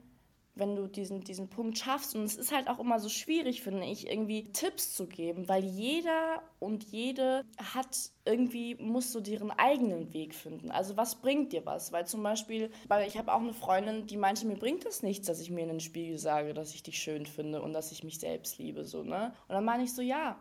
[0.57, 2.17] wenn du diesen, diesen Punkt schaffst.
[2.17, 5.65] Und es ist halt auch immer so schwierig, finde ich, irgendwie Tipps zu geben, weil
[5.65, 10.71] jeder und jede hat irgendwie, muss so ihren eigenen Weg finden.
[10.71, 11.93] Also was bringt dir was?
[11.93, 15.27] Weil zum Beispiel, weil ich habe auch eine Freundin, die meinte, mir bringt das nichts,
[15.27, 18.03] dass ich mir in den Spiegel sage, dass ich dich schön finde und dass ich
[18.03, 19.35] mich selbst liebe, so, ne?
[19.49, 20.41] Und dann meine ich so, ja,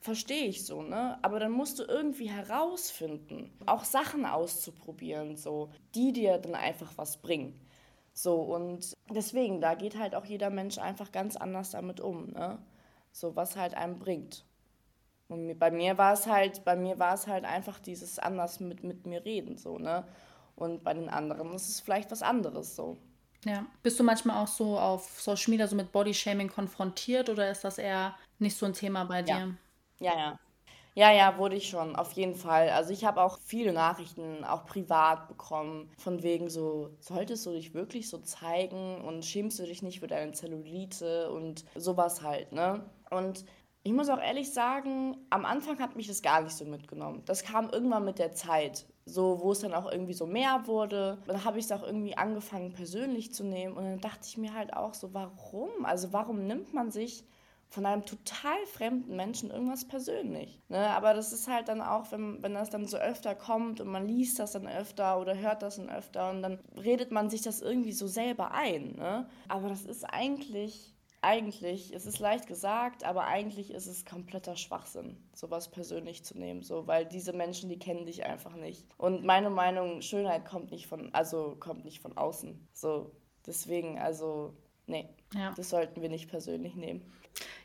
[0.00, 1.18] verstehe ich so, ne?
[1.22, 7.22] Aber dann musst du irgendwie herausfinden, auch Sachen auszuprobieren, so, die dir dann einfach was
[7.22, 7.58] bringen.
[8.14, 12.58] So, und deswegen, da geht halt auch jeder Mensch einfach ganz anders damit um, ne?
[13.12, 14.44] So, was halt einem bringt.
[15.28, 18.84] Und bei mir war es halt, bei mir war es halt einfach dieses anders mit,
[18.84, 20.04] mit mir reden, so, ne?
[20.56, 22.98] Und bei den anderen ist es vielleicht was anderes so.
[23.44, 23.66] Ja.
[23.82, 27.78] Bist du manchmal auch so auf Social Media so mit Bodyshaming konfrontiert oder ist das
[27.78, 29.56] eher nicht so ein Thema bei dir?
[30.00, 30.18] Ja, ja.
[30.18, 30.38] ja.
[30.94, 32.68] Ja, ja, wurde ich schon, auf jeden Fall.
[32.68, 37.72] Also ich habe auch viele Nachrichten, auch privat bekommen, von wegen so, solltest du dich
[37.72, 42.84] wirklich so zeigen und schämst du dich nicht für deine Zellulite und sowas halt, ne?
[43.10, 43.46] Und
[43.84, 47.22] ich muss auch ehrlich sagen, am Anfang hat mich das gar nicht so mitgenommen.
[47.24, 51.18] Das kam irgendwann mit der Zeit, so wo es dann auch irgendwie so mehr wurde.
[51.26, 54.52] Dann habe ich es auch irgendwie angefangen persönlich zu nehmen und dann dachte ich mir
[54.54, 55.70] halt auch so, warum?
[55.84, 57.24] Also warum nimmt man sich
[57.72, 60.60] von einem total fremden Menschen irgendwas persönlich.
[60.68, 60.90] Ne?
[60.90, 64.06] Aber das ist halt dann auch, wenn, wenn das dann so öfter kommt und man
[64.06, 67.62] liest das dann öfter oder hört das dann öfter und dann redet man sich das
[67.62, 68.96] irgendwie so selber ein.
[68.96, 69.26] Ne?
[69.48, 75.16] Aber das ist eigentlich, eigentlich, es ist leicht gesagt, aber eigentlich ist es kompletter Schwachsinn,
[75.34, 78.86] sowas persönlich zu nehmen, so, weil diese Menschen, die kennen dich einfach nicht.
[78.98, 82.68] Und meine Meinung, Schönheit kommt nicht von, also kommt nicht von außen.
[82.74, 83.12] So,
[83.46, 84.52] deswegen, also,
[84.86, 85.54] nee, ja.
[85.56, 87.10] das sollten wir nicht persönlich nehmen.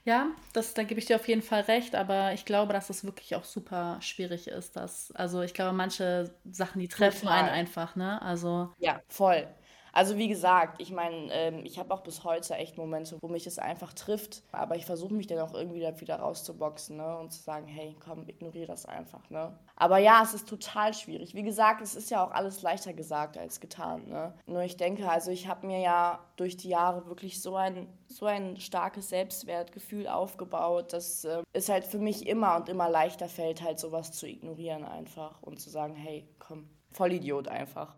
[0.08, 3.04] Ja, das, da gebe ich dir auf jeden Fall recht, aber ich glaube, dass es
[3.04, 4.78] wirklich auch super schwierig ist.
[4.78, 7.40] Dass, also ich glaube, manche Sachen, die treffen Total.
[7.40, 8.22] einen einfach, ne?
[8.22, 8.74] Also.
[8.80, 9.46] Ja, voll.
[9.94, 13.48] Also wie gesagt, ich meine, ähm, ich habe auch bis heute echt Momente, wo mich
[13.48, 17.18] es einfach trifft, aber ich versuche mich dann auch irgendwie wieder rauszuboxen ne?
[17.18, 19.30] und zu sagen, hey, komm, ignoriere das einfach.
[19.30, 19.58] Ne?
[19.76, 21.34] Aber ja, es ist total schwierig.
[21.36, 24.08] Wie gesagt, es ist ja auch alles leichter gesagt als getan.
[24.08, 24.34] Ne?
[24.46, 28.26] Nur ich denke, also ich habe mir ja durch die Jahre wirklich so ein, so
[28.26, 33.62] ein starkes Selbstwertgefühl aufgebaut, dass äh, es halt für mich immer und immer leichter fällt,
[33.62, 37.96] halt sowas zu ignorieren einfach und zu sagen, hey, komm, Vollidiot einfach.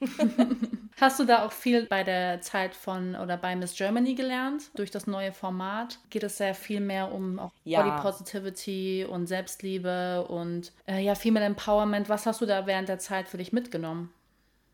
[1.00, 4.70] Hast du da auch viel bei der Zeit von oder bei Miss Germany gelernt?
[4.74, 7.82] Durch das neue Format geht es sehr viel mehr um auch ja.
[7.82, 12.08] Body Positivity und Selbstliebe und äh, ja, Female Empowerment.
[12.08, 14.12] Was hast du da während der Zeit für dich mitgenommen?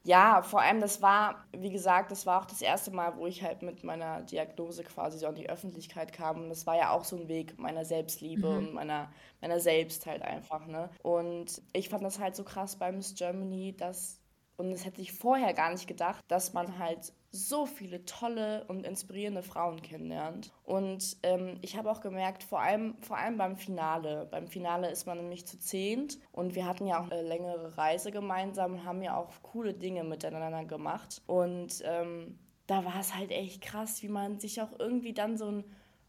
[0.02, 3.42] Ja, vor allem, das war, wie gesagt, das war auch das erste Mal, wo ich
[3.42, 6.42] halt mit meiner Diagnose quasi so an die Öffentlichkeit kam.
[6.42, 8.56] Und das war ja auch so ein Weg meiner Selbstliebe mhm.
[8.56, 10.88] und meiner, meiner Selbst halt einfach, ne?
[11.02, 14.19] Und ich fand das halt so krass bei Miss Germany, dass
[14.60, 18.84] und das hätte ich vorher gar nicht gedacht, dass man halt so viele tolle und
[18.84, 20.52] inspirierende Frauen kennenlernt.
[20.64, 24.28] Und ähm, ich habe auch gemerkt, vor allem, vor allem beim Finale.
[24.30, 28.10] Beim Finale ist man nämlich zu zehnt und wir hatten ja auch eine längere Reise
[28.10, 31.22] gemeinsam und haben ja auch coole Dinge miteinander gemacht.
[31.26, 35.46] Und ähm, da war es halt echt krass, wie man sich auch irgendwie dann so
[35.46, 35.64] ein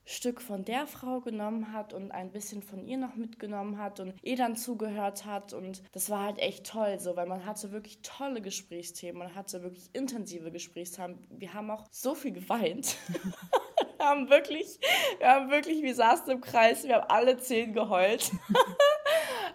[0.05, 4.13] Stück von der Frau genommen hat und ein bisschen von ihr noch mitgenommen hat und
[4.23, 5.53] ihr dann zugehört hat.
[5.53, 9.63] Und das war halt echt toll, so, weil man hatte wirklich tolle Gesprächsthemen, man hatte
[9.63, 11.19] wirklich intensive Gesprächsthemen.
[11.29, 12.97] Wir haben auch so viel geweint.
[13.97, 14.79] wir haben wirklich,
[15.19, 18.31] wir haben wirklich, wir saßen im Kreis, wir haben alle zehn geheult.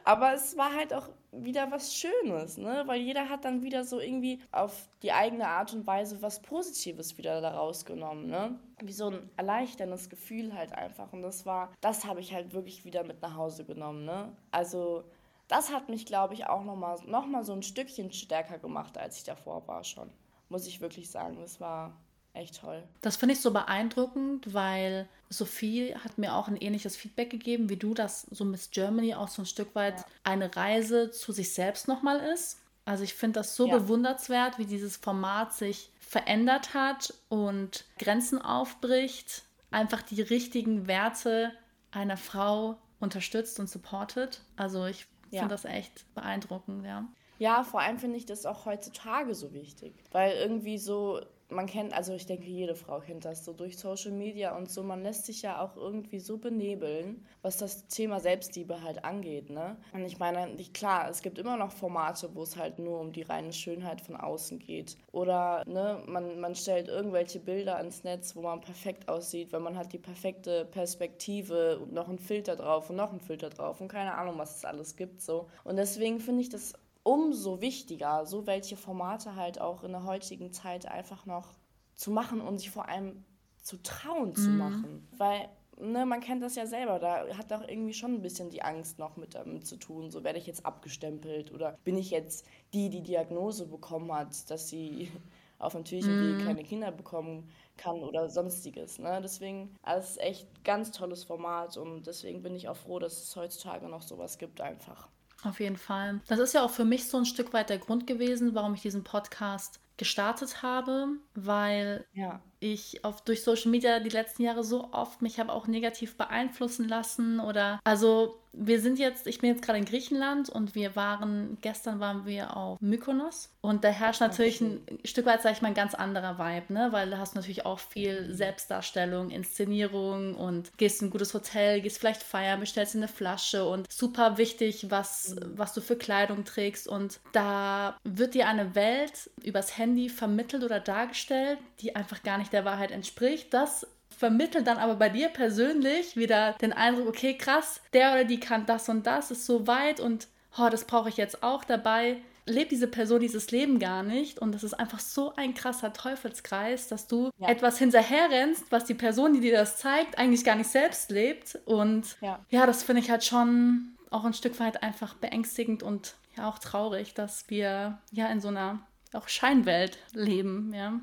[0.06, 2.84] Aber es war halt auch wieder was Schönes, ne?
[2.86, 7.18] Weil jeder hat dann wieder so irgendwie auf die eigene Art und Weise was Positives
[7.18, 8.56] wieder daraus genommen, ne?
[8.80, 11.12] Wie so ein erleichterndes Gefühl halt einfach.
[11.12, 14.32] Und das war, das habe ich halt wirklich wieder mit nach Hause genommen, ne?
[14.52, 15.02] Also
[15.48, 19.18] das hat mich, glaube ich, auch nochmal noch mal so ein Stückchen stärker gemacht, als
[19.18, 20.08] ich davor war schon.
[20.48, 21.38] Muss ich wirklich sagen.
[21.40, 21.92] Das war
[22.36, 22.82] echt toll.
[23.02, 27.76] Das finde ich so beeindruckend, weil Sophie hat mir auch ein ähnliches Feedback gegeben wie
[27.76, 30.04] du, dass so Miss Germany auch so ein Stück weit ja.
[30.24, 32.60] eine Reise zu sich selbst nochmal ist.
[32.84, 33.78] Also ich finde das so ja.
[33.78, 41.52] bewundernswert, wie dieses Format sich verändert hat und Grenzen aufbricht, einfach die richtigen Werte
[41.90, 44.40] einer Frau unterstützt und supportet.
[44.54, 45.48] Also ich finde ja.
[45.48, 47.04] das echt beeindruckend, ja.
[47.38, 51.92] Ja, vor allem finde ich das auch heutzutage so wichtig, weil irgendwie so man kennt,
[51.92, 55.26] also ich denke, jede Frau kennt das so durch Social Media und so, man lässt
[55.26, 59.76] sich ja auch irgendwie so benebeln, was das Thema Selbstliebe halt angeht, ne?
[59.92, 63.22] Und ich meine, klar, es gibt immer noch Formate, wo es halt nur um die
[63.22, 64.96] reine Schönheit von außen geht.
[65.12, 69.76] Oder, ne, man, man stellt irgendwelche Bilder ans Netz, wo man perfekt aussieht, weil man
[69.76, 73.88] hat die perfekte Perspektive und noch einen Filter drauf und noch einen Filter drauf und
[73.88, 75.48] keine Ahnung, was es alles gibt, so.
[75.64, 76.74] Und deswegen finde ich das
[77.06, 81.54] umso wichtiger, so welche Formate halt auch in der heutigen Zeit einfach noch
[81.94, 83.24] zu machen und sich vor allem
[83.62, 84.58] zu trauen zu mhm.
[84.58, 85.08] machen.
[85.16, 88.62] Weil, ne, man kennt das ja selber, da hat auch irgendwie schon ein bisschen die
[88.62, 90.10] Angst noch mit damit zu tun.
[90.10, 94.68] So werde ich jetzt abgestempelt oder bin ich jetzt die, die Diagnose bekommen hat, dass
[94.68, 95.08] sie
[95.60, 96.44] auf natürlichem mhm.
[96.44, 98.98] Keine Kinder bekommen kann oder sonstiges.
[98.98, 99.20] Ne?
[99.22, 102.98] Deswegen, also es ist echt ein ganz tolles Format und deswegen bin ich auch froh,
[102.98, 105.08] dass es heutzutage noch sowas gibt einfach.
[105.46, 106.20] Auf jeden Fall.
[106.26, 108.82] Das ist ja auch für mich so ein Stück weit der Grund gewesen, warum ich
[108.82, 112.40] diesen Podcast gestartet habe, weil ja.
[112.60, 116.88] ich auf, durch Social Media die letzten Jahre so oft mich habe auch negativ beeinflussen
[116.88, 121.58] lassen oder also wir sind jetzt, ich bin jetzt gerade in Griechenland und wir waren,
[121.60, 125.68] gestern waren wir auf Mykonos und da herrscht natürlich ein Stück weit, sage ich mal,
[125.68, 126.88] ein ganz anderer Vibe, ne?
[126.90, 131.80] weil da hast du natürlich auch viel Selbstdarstellung, Inszenierung und gehst in ein gutes Hotel,
[131.80, 136.88] gehst vielleicht feiern, bestellst eine Flasche und super wichtig, was, was du für Kleidung trägst
[136.88, 142.52] und da wird dir eine Welt übers Handy vermittelt oder dargestellt, die einfach gar nicht
[142.52, 143.52] der Wahrheit entspricht.
[143.52, 148.40] Das vermittelt dann aber bei dir persönlich wieder den Eindruck, okay, krass, der oder die
[148.40, 152.18] kann das und das, ist so weit und oh, das brauche ich jetzt auch dabei.
[152.48, 156.86] Lebt diese Person dieses Leben gar nicht und das ist einfach so ein krasser Teufelskreis,
[156.88, 157.48] dass du ja.
[157.48, 161.58] etwas hinterherrennst, was die Person, die dir das zeigt, eigentlich gar nicht selbst lebt.
[161.64, 166.14] Und ja, ja das finde ich halt schon auch ein Stück weit einfach beängstigend und
[166.36, 168.78] ja auch traurig, dass wir ja in so einer
[169.12, 171.00] auch Scheinwelt leben, ja.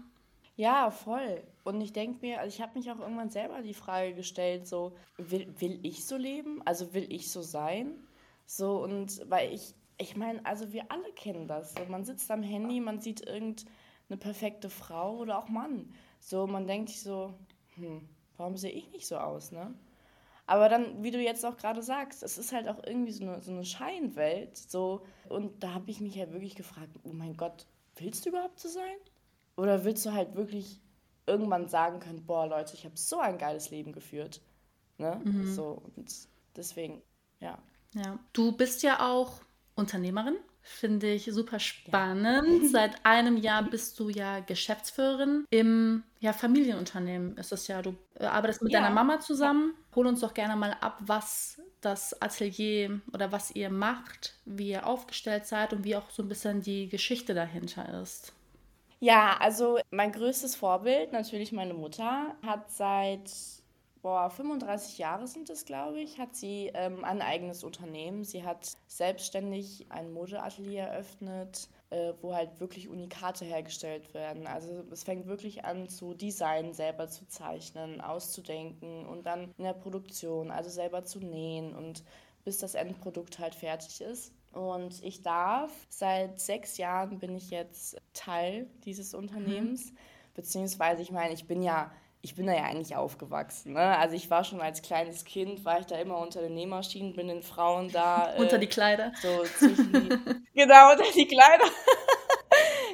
[0.55, 1.43] Ja, voll.
[1.63, 4.95] Und ich denke mir, also ich habe mich auch irgendwann selber die Frage gestellt, so,
[5.17, 6.61] will, will ich so leben?
[6.65, 7.95] Also will ich so sein?
[8.45, 11.73] So, und weil ich, ich meine, also wir alle kennen das.
[11.73, 15.91] So, man sitzt am Handy, man sieht irgendeine perfekte Frau oder auch Mann.
[16.19, 17.33] So, man denkt sich so,
[17.75, 19.73] hm, warum sehe ich nicht so aus, ne?
[20.45, 23.41] Aber dann, wie du jetzt auch gerade sagst, es ist halt auch irgendwie so eine,
[23.41, 24.57] so eine Scheinwelt.
[24.57, 28.59] So, und da habe ich mich halt wirklich gefragt, oh mein Gott, willst du überhaupt
[28.59, 28.97] so sein?
[29.55, 30.81] Oder willst du halt wirklich
[31.25, 34.41] irgendwann sagen können, boah Leute, ich habe so ein geiles Leben geführt.
[34.97, 35.19] Ne?
[35.23, 35.53] Mhm.
[35.53, 36.11] So, und
[36.55, 37.01] deswegen,
[37.39, 37.57] ja.
[37.93, 38.19] Ja.
[38.33, 39.41] Du bist ja auch
[39.75, 40.35] Unternehmerin.
[40.65, 42.63] Finde ich super spannend.
[42.63, 42.69] Ja.
[42.71, 47.35] Seit einem Jahr bist du ja Geschäftsführerin im ja, Familienunternehmen.
[47.35, 48.79] Ist das ja, du äh, arbeitest mit ja.
[48.79, 49.73] deiner Mama zusammen.
[49.93, 54.87] Hol uns doch gerne mal ab, was das Atelier oder was ihr macht, wie ihr
[54.87, 58.31] aufgestellt seid und wie auch so ein bisschen die Geschichte dahinter ist.
[59.03, 63.29] Ja, also mein größtes Vorbild, natürlich meine Mutter, hat seit
[64.01, 68.23] boah, 35 Jahre sind es, glaube ich, hat sie ähm, ein eigenes Unternehmen.
[68.23, 74.47] Sie hat selbstständig ein Modeatelier eröffnet, äh, wo halt wirklich Unikate hergestellt werden.
[74.47, 79.73] Also es fängt wirklich an zu designen, selber zu zeichnen, auszudenken und dann in der
[79.73, 82.05] Produktion, also selber zu nähen und
[82.45, 84.31] bis das Endprodukt halt fertig ist.
[84.53, 89.91] Und ich darf, seit sechs Jahren bin ich jetzt Teil dieses Unternehmens.
[89.91, 89.97] Mhm.
[90.35, 93.73] Beziehungsweise, ich meine, ich bin ja, ich bin da ja eigentlich aufgewachsen.
[93.73, 93.97] Ne?
[93.97, 97.27] Also ich war schon als kleines Kind, war ich da immer unter den Nähmaschinen, bin
[97.27, 98.33] den Frauen da.
[98.37, 99.11] unter äh, die Kleider.
[99.21, 100.09] So zwischen die,
[100.53, 101.65] genau, unter die Kleider.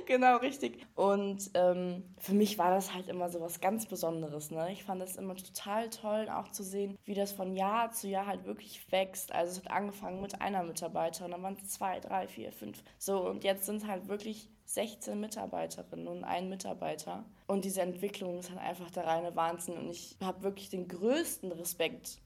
[0.10, 0.86] Genau, richtig.
[0.96, 4.52] Und ähm, für mich war das halt immer so was ganz Besonderes.
[4.52, 4.72] Ne?
[4.74, 8.26] Ich fand das immer total toll, auch zu sehen, wie das von Jahr zu Jahr
[8.26, 9.32] halt wirklich wächst.
[9.32, 12.84] Also es hat angefangen mit einer Mitarbeiterin, dann waren es zwei, drei, vier, fünf.
[12.98, 17.26] So, und jetzt sind halt wirklich 16 Mitarbeiterinnen und ein Mitarbeiter.
[17.48, 19.78] Und diese Entwicklung ist halt einfach der reine Wahnsinn.
[19.78, 22.20] Und ich habe wirklich den größten Respekt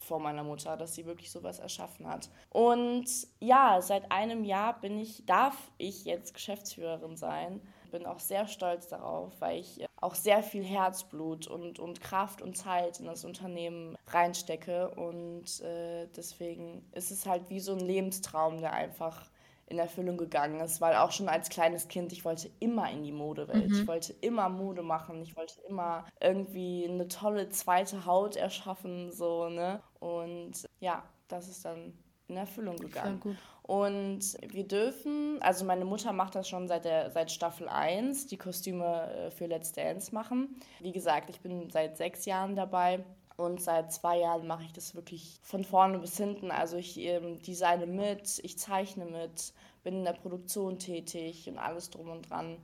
[0.00, 2.30] vor meiner Mutter, dass sie wirklich sowas erschaffen hat.
[2.48, 3.06] Und
[3.38, 7.60] ja, seit einem Jahr bin ich, darf ich jetzt Geschäftsführerin sein.
[7.90, 12.56] Bin auch sehr stolz darauf, weil ich auch sehr viel Herzblut und, und Kraft und
[12.56, 14.88] Zeit in das Unternehmen reinstecke.
[14.90, 19.28] Und äh, deswegen ist es halt wie so ein Lebenstraum, der einfach
[19.70, 23.12] in Erfüllung gegangen ist, weil auch schon als kleines Kind, ich wollte immer in die
[23.12, 23.68] Modewelt.
[23.68, 23.74] Mhm.
[23.74, 25.22] Ich wollte immer Mode machen.
[25.22, 29.80] Ich wollte immer irgendwie eine tolle zweite Haut erschaffen, so, ne?
[30.00, 31.92] Und ja, das ist dann
[32.28, 33.38] in Erfüllung gegangen.
[33.62, 38.36] Und wir dürfen, also meine Mutter macht das schon seit, der, seit Staffel 1, die
[38.36, 40.56] Kostüme äh, für Let's Dance machen.
[40.80, 43.04] Wie gesagt, ich bin seit sechs Jahren dabei
[43.36, 46.50] und seit zwei Jahren mache ich das wirklich von vorne bis hinten.
[46.50, 49.52] Also ich ähm, designe mit, ich zeichne mit,
[49.84, 52.58] bin in der Produktion tätig und alles drum und dran.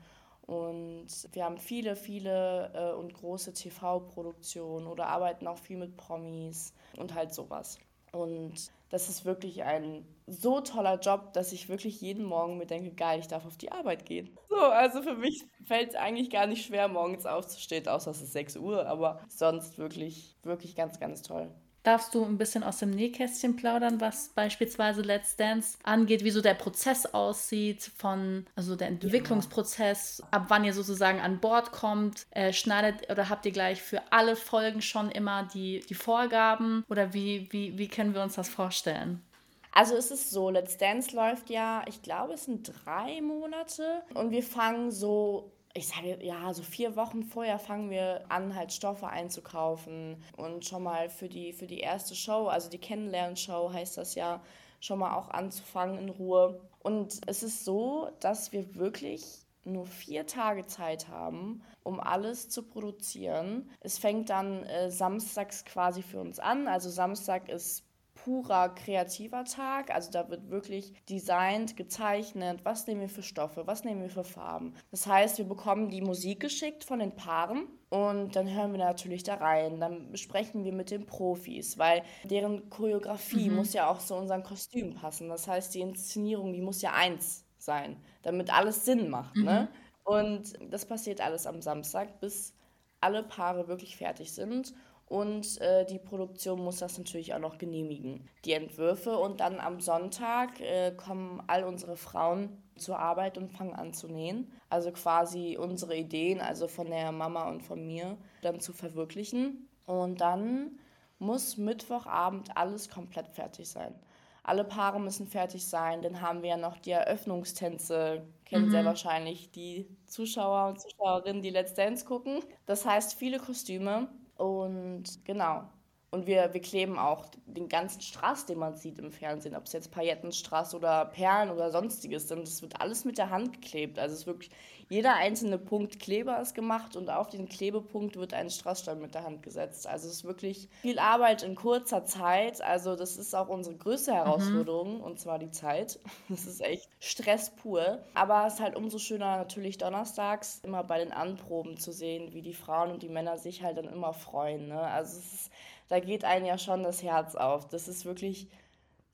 [0.47, 6.73] Und wir haben viele, viele äh, und große TV-Produktionen oder arbeiten auch viel mit Promis
[6.97, 7.79] und halt sowas.
[8.13, 12.93] Und das ist wirklich ein so toller Job, dass ich wirklich jeden Morgen mir denke,
[12.93, 14.31] geil, ich darf auf die Arbeit gehen.
[14.49, 18.33] So, also für mich fällt es eigentlich gar nicht schwer, morgens aufzustehen, außer es ist
[18.33, 21.53] 6 Uhr, aber sonst wirklich, wirklich ganz, ganz toll.
[21.87, 26.40] Darfst du ein bisschen aus dem Nähkästchen plaudern, was beispielsweise Let's Dance angeht, wie so
[26.40, 30.27] der Prozess aussieht, von, also der Entwicklungsprozess, ja.
[30.33, 32.27] ab wann ihr sozusagen an Bord kommt?
[32.33, 37.14] Äh, schneidet oder habt ihr gleich für alle Folgen schon immer die, die Vorgaben oder
[37.14, 39.22] wie, wie, wie können wir uns das vorstellen?
[39.70, 44.33] Also es ist so, Let's Dance läuft ja, ich glaube, es sind drei Monate und
[44.33, 49.09] wir fangen so ich sage ja, so vier Wochen vorher fangen wir an, halt Stoffe
[49.09, 54.15] einzukaufen und schon mal für die, für die erste Show, also die Kennenlernshow heißt das
[54.15, 54.43] ja,
[54.81, 56.61] schon mal auch anzufangen in Ruhe.
[56.81, 62.62] Und es ist so, dass wir wirklich nur vier Tage Zeit haben, um alles zu
[62.62, 63.69] produzieren.
[63.81, 66.69] Es fängt dann äh, samstags quasi für uns an.
[66.69, 67.86] Also Samstag ist
[68.27, 69.95] purer kreativer Tag.
[69.95, 74.25] Also da wird wirklich designt, gezeichnet, was nehmen wir für Stoffe, was nehmen wir für
[74.25, 74.75] Farben.
[74.91, 79.23] Das heißt, wir bekommen die Musik geschickt von den Paaren und dann hören wir natürlich
[79.23, 79.79] da rein.
[79.79, 83.57] Dann besprechen wir mit den Profis, weil deren Choreografie mhm.
[83.57, 85.29] muss ja auch zu unserem Kostüm passen.
[85.29, 89.37] Das heißt, die Inszenierung, die muss ja eins sein, damit alles Sinn macht.
[89.37, 89.43] Ne?
[89.43, 89.47] Mhm.
[89.47, 89.69] Ne?
[90.03, 92.55] Und das passiert alles am Samstag, bis
[93.01, 94.75] alle Paare wirklich fertig sind
[95.09, 99.16] und äh, die Produktion muss das natürlich auch noch genehmigen, die Entwürfe.
[99.16, 104.09] Und dann am Sonntag äh, kommen all unsere Frauen zur Arbeit und fangen an zu
[104.09, 104.51] nähen.
[104.69, 109.69] Also quasi unsere Ideen, also von der Mama und von mir, dann zu verwirklichen.
[109.87, 110.81] Und dann
[111.21, 113.95] muss Mittwochabend alles komplett fertig sein.
[114.42, 116.03] Alle Paare müssen fertig sein.
[116.03, 118.27] Dann haben wir ja noch die Eröffnungstänze.
[118.45, 118.71] Kennen mhm.
[118.73, 122.40] sehr wahrscheinlich die Zuschauer und Zuschauerinnen, die Let's Dance gucken.
[122.66, 125.64] Das heißt, viele Kostüme und genau.
[126.11, 129.73] Und wir, wir kleben auch den ganzen Straß, den man sieht im Fernsehen, ob es
[129.73, 132.47] jetzt Paillettenstraß oder Perlen oder sonstiges sind.
[132.47, 133.99] Das wird alles mit der Hand geklebt.
[133.99, 134.51] Also es ist wirklich,
[134.88, 139.25] jeder einzelne Punkt Kleber ist gemacht und auf den Klebepunkt wird ein Strassstein mit der
[139.25, 139.88] Hand gesetzt.
[139.88, 142.62] Also es ist wirklich viel Arbeit in kurzer Zeit.
[142.62, 144.16] Also das ist auch unsere größte mhm.
[144.16, 145.05] Herausforderung mhm.
[145.05, 145.99] und zwar die Zeit.
[146.29, 147.99] Das ist echt Stress pur.
[148.14, 152.42] Aber es ist halt umso schöner natürlich donnerstags immer bei den Anproben zu sehen, wie
[152.42, 154.69] die Frauen und die Männer sich halt dann immer freuen.
[154.69, 154.81] Ne?
[154.81, 155.51] Also es ist,
[155.88, 157.68] da geht einem ja schon das Herz auf.
[157.68, 158.51] Das ist wirklich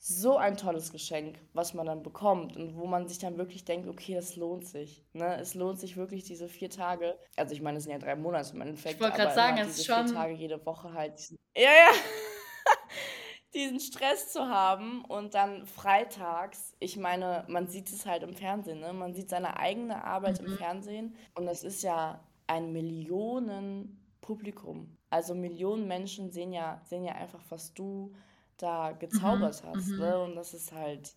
[0.04, 3.88] so ein tolles Geschenk, was man dann bekommt und wo man sich dann wirklich denkt,
[3.88, 5.04] okay, das lohnt sich.
[5.12, 5.38] Ne?
[5.38, 7.16] Es lohnt sich wirklich diese vier Tage.
[7.36, 8.96] Also ich meine, es sind ja drei Monate im Endeffekt.
[8.96, 10.08] Ich wollte gerade sagen, es ist schon...
[10.08, 11.92] vier Tage jede Woche halt diesen, ja, ja,
[13.54, 18.80] diesen Stress zu haben und dann freitags, ich meine, man sieht es halt im Fernsehen,
[18.80, 18.92] ne?
[18.92, 20.48] man sieht seine eigene Arbeit mhm.
[20.48, 24.98] im Fernsehen und das ist ja ein Millionenpublikum.
[25.12, 28.14] Also Millionen Menschen sehen ja, sehen ja einfach, was du
[28.56, 29.68] da gezaubert mhm.
[29.68, 29.88] hast.
[29.88, 29.98] Mhm.
[29.98, 30.18] Ne?
[30.22, 31.12] Und das ist halt,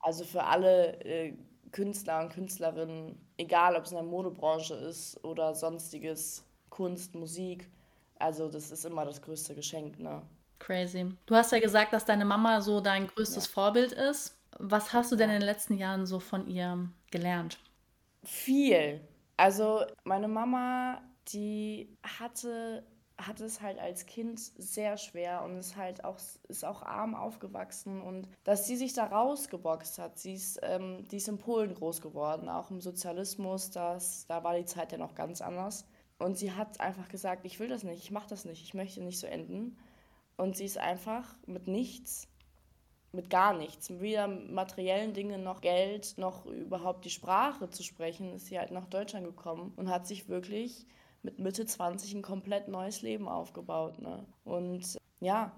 [0.00, 1.32] also für alle äh,
[1.70, 7.70] Künstler und Künstlerinnen, egal ob es in der Modebranche ist oder sonstiges, Kunst, Musik,
[8.18, 9.98] also das ist immer das größte Geschenk.
[9.98, 10.20] Ne?
[10.58, 11.10] Crazy.
[11.24, 13.50] Du hast ja gesagt, dass deine Mama so dein größtes ja.
[13.50, 14.38] Vorbild ist.
[14.58, 17.58] Was hast du denn in den letzten Jahren so von ihr gelernt?
[18.24, 19.00] Viel.
[19.38, 21.00] Also meine Mama,
[21.32, 22.84] die hatte
[23.18, 28.00] hatte es halt als Kind sehr schwer und ist halt auch, ist auch arm aufgewachsen
[28.00, 30.18] und dass sie sich da rausgeboxt hat.
[30.18, 34.56] Sie ist, ähm, die ist in Polen groß geworden, auch im Sozialismus, das, da war
[34.56, 35.86] die Zeit ja noch ganz anders.
[36.18, 39.02] Und sie hat einfach gesagt, ich will das nicht, ich mache das nicht, ich möchte
[39.02, 39.76] nicht so enden.
[40.36, 42.28] Und sie ist einfach mit nichts,
[43.12, 48.46] mit gar nichts, weder materiellen Dingen noch Geld, noch überhaupt die Sprache zu sprechen, ist
[48.46, 50.86] sie halt nach Deutschland gekommen und hat sich wirklich
[51.22, 54.00] mit Mitte 20 ein komplett neues Leben aufgebaut.
[54.00, 54.26] Ne?
[54.44, 55.52] Und ja,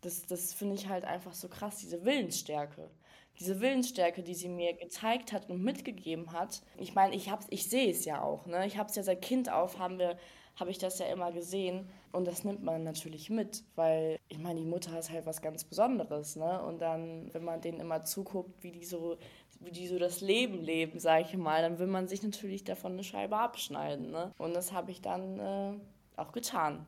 [0.00, 2.90] das, das finde ich halt einfach so krass, diese Willensstärke.
[3.38, 6.62] Diese Willensstärke, die sie mir gezeigt hat und mitgegeben hat.
[6.76, 8.46] Ich meine, ich, ich sehe es ja auch.
[8.46, 8.66] Ne?
[8.66, 10.16] Ich habe es ja seit Kind auf, haben wir
[10.58, 11.88] habe ich das ja immer gesehen.
[12.10, 15.64] Und das nimmt man natürlich mit, weil ich meine, die Mutter ist halt was ganz
[15.64, 16.36] Besonderes.
[16.36, 16.62] Ne?
[16.62, 19.18] Und dann, wenn man denen immer zuguckt, wie die so,
[19.60, 22.92] wie die so das Leben leben, sage ich mal, dann will man sich natürlich davon
[22.92, 24.10] eine Scheibe abschneiden.
[24.10, 24.32] Ne?
[24.38, 25.72] Und das habe ich dann äh,
[26.16, 26.86] auch getan.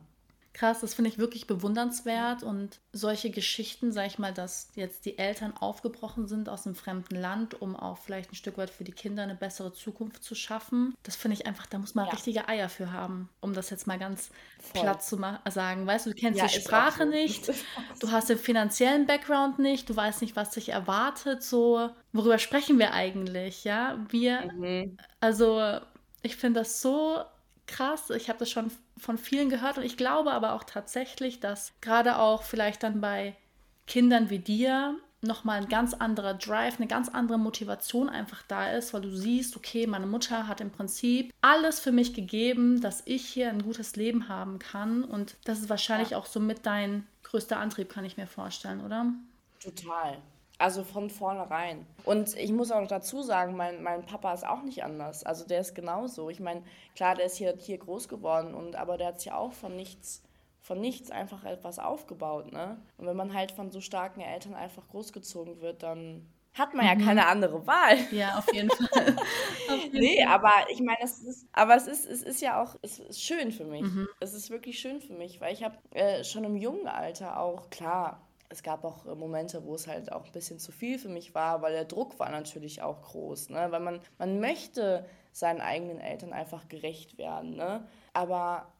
[0.53, 5.17] Krass, das finde ich wirklich bewundernswert und solche Geschichten, sag ich mal, dass jetzt die
[5.17, 8.91] Eltern aufgebrochen sind aus einem fremden Land, um auch vielleicht ein Stück weit für die
[8.91, 12.11] Kinder eine bessere Zukunft zu schaffen, das finde ich einfach, da muss man ja.
[12.11, 14.29] richtige Eier für haben, um das jetzt mal ganz
[14.59, 14.81] Voll.
[14.81, 15.17] platt zu
[15.49, 15.87] sagen.
[15.87, 17.09] Weißt du, du kennst ja, die Sprache so.
[17.09, 17.49] nicht,
[18.01, 22.77] du hast den finanziellen Background nicht, du weißt nicht, was dich erwartet, so, worüber sprechen
[22.77, 23.97] wir eigentlich, ja?
[24.09, 24.97] Wir, mhm.
[25.21, 25.79] also
[26.23, 27.23] ich finde das so
[27.71, 28.09] krass.
[28.11, 32.17] Ich habe das schon von vielen gehört und ich glaube aber auch tatsächlich, dass gerade
[32.17, 33.35] auch vielleicht dann bei
[33.87, 38.93] Kindern wie dir nochmal ein ganz anderer Drive, eine ganz andere Motivation einfach da ist,
[38.93, 43.25] weil du siehst, okay, meine Mutter hat im Prinzip alles für mich gegeben, dass ich
[43.25, 45.03] hier ein gutes Leben haben kann.
[45.03, 46.17] Und das ist wahrscheinlich ja.
[46.17, 49.13] auch so mit dein größter Antrieb, kann ich mir vorstellen, oder?
[49.59, 50.17] Total.
[50.61, 51.87] Also von vornherein.
[52.05, 55.23] Und ich muss auch noch dazu sagen, mein, mein Papa ist auch nicht anders.
[55.23, 56.29] Also der ist genauso.
[56.29, 56.61] Ich meine,
[56.95, 60.21] klar, der ist hier, hier groß geworden, und, aber der hat sich auch von nichts,
[60.59, 62.51] von nichts einfach etwas aufgebaut.
[62.51, 62.77] Ne?
[62.97, 66.93] Und wenn man halt von so starken Eltern einfach großgezogen wird, dann hat man ja
[66.93, 67.05] mhm.
[67.05, 67.97] keine andere Wahl.
[68.11, 69.15] Ja, auf jeden Fall.
[69.67, 70.31] auf jeden nee, Fall.
[70.31, 73.51] aber ich meine, es ist, aber es ist, es ist ja auch, es ist schön
[73.51, 73.81] für mich.
[73.81, 74.07] Mhm.
[74.19, 77.71] Es ist wirklich schön für mich, weil ich habe äh, schon im jungen Alter auch,
[77.71, 78.21] klar,
[78.51, 81.33] es gab auch äh, Momente, wo es halt auch ein bisschen zu viel für mich
[81.33, 83.49] war, weil der Druck war natürlich auch groß.
[83.49, 83.67] Ne?
[83.69, 87.55] Weil man, man möchte seinen eigenen Eltern einfach gerecht werden.
[87.55, 87.87] Ne?
[88.13, 88.71] Aber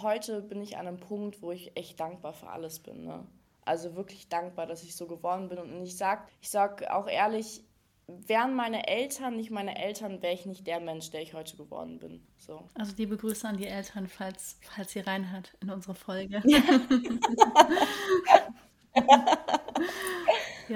[0.00, 3.04] heute bin ich an einem Punkt, wo ich echt dankbar für alles bin.
[3.04, 3.26] Ne?
[3.64, 5.58] Also wirklich dankbar, dass ich so geworden bin.
[5.58, 7.62] Und ich sag, ich sag auch ehrlich,
[8.06, 11.98] wären meine Eltern nicht meine Eltern, wäre ich nicht der Mensch, der ich heute geworden
[11.98, 12.26] bin.
[12.38, 12.64] So.
[12.74, 16.42] Also liebe Grüße an die Eltern, falls, falls ihr reinhört in unsere Folge.
[16.44, 16.58] ja,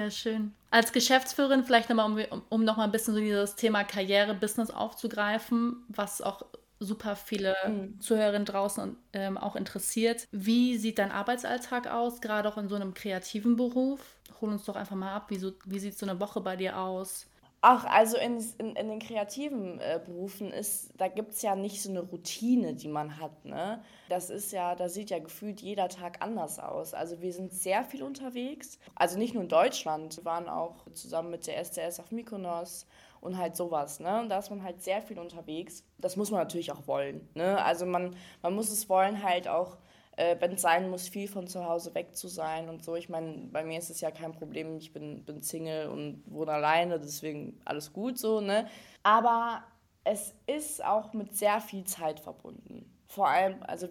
[0.09, 0.53] schön.
[0.71, 5.83] Als Geschäftsführerin vielleicht nochmal, um, um nochmal ein bisschen so dieses Thema Karriere, Business aufzugreifen,
[5.87, 6.43] was auch
[6.79, 7.99] super viele mhm.
[8.01, 10.27] Zuhörerinnen draußen ähm, auch interessiert.
[10.31, 14.01] Wie sieht dein Arbeitsalltag aus, gerade auch in so einem kreativen Beruf?
[14.41, 16.77] Hol uns doch einfach mal ab, wie, so, wie sieht so eine Woche bei dir
[16.77, 17.27] aus?
[17.67, 21.81] Ach, also in, in, in den kreativen äh, Berufen ist, da gibt es ja nicht
[21.81, 23.43] so eine Routine, die man hat.
[23.43, 23.81] Ne?
[24.07, 26.93] Das ist ja, da sieht ja gefühlt jeder Tag anders aus.
[26.93, 28.77] Also wir sind sehr viel unterwegs.
[28.93, 32.85] Also nicht nur in Deutschland, wir waren auch zusammen mit der STS auf Mykonos
[33.19, 33.99] und halt sowas.
[33.99, 34.19] Ne?
[34.19, 35.83] Und da ist man halt sehr viel unterwegs.
[35.97, 37.27] Das muss man natürlich auch wollen.
[37.33, 37.59] Ne?
[37.65, 39.77] Also man, man muss es wollen, halt auch
[40.17, 42.95] äh, wenn es sein muss, viel von zu Hause weg zu sein und so.
[42.95, 44.77] Ich meine, bei mir ist es ja kein Problem.
[44.77, 48.67] Ich bin, bin Single und wohne alleine, deswegen alles gut so, ne?
[49.03, 49.63] Aber
[50.03, 52.89] es ist auch mit sehr viel Zeit verbunden.
[53.07, 53.87] Vor allem, also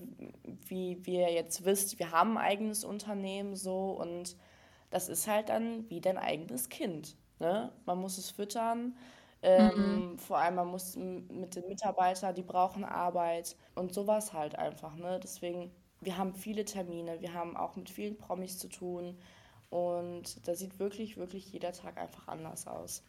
[0.67, 4.37] wie, wie ihr jetzt wisst, wir haben ein eigenes Unternehmen so und
[4.91, 7.17] das ist halt dann wie dein eigenes Kind.
[7.39, 7.73] Ne?
[7.85, 8.97] Man muss es füttern.
[9.43, 10.19] Ähm, mhm.
[10.19, 14.97] Vor allem, man muss mit den Mitarbeitern, die brauchen Arbeit und sowas halt einfach.
[14.97, 15.21] Ne?
[15.23, 15.71] Deswegen
[16.05, 19.17] wir haben viele Termine, wir haben auch mit vielen Promis zu tun
[19.71, 23.03] und da sieht wirklich, wirklich jeder Tag einfach anders aus.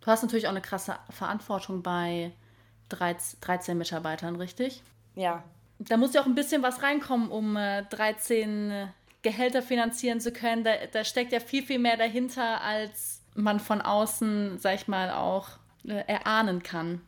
[0.00, 2.32] Du hast natürlich auch eine krasse Verantwortung bei
[2.88, 4.82] 13 Mitarbeitern, richtig?
[5.14, 5.44] Ja.
[5.78, 8.86] Da muss ja auch ein bisschen was reinkommen, um 13 äh,
[9.22, 10.64] Gehälter finanzieren zu können.
[10.64, 15.10] Da, da steckt ja viel, viel mehr dahinter, als man von außen, sag ich mal,
[15.10, 15.48] auch
[15.84, 17.00] äh, erahnen kann.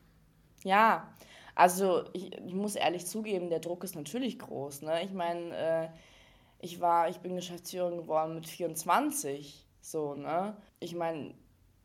[0.63, 1.09] Ja,
[1.55, 4.83] also ich, ich, muss ehrlich zugeben, der Druck ist natürlich groß.
[4.83, 5.05] Ne?
[5.05, 5.89] Ich meine, äh,
[6.61, 9.67] ich war, ich bin Geschäftsführerin geworden mit 24.
[9.81, 10.57] So, ne?
[10.81, 11.35] Ich meine,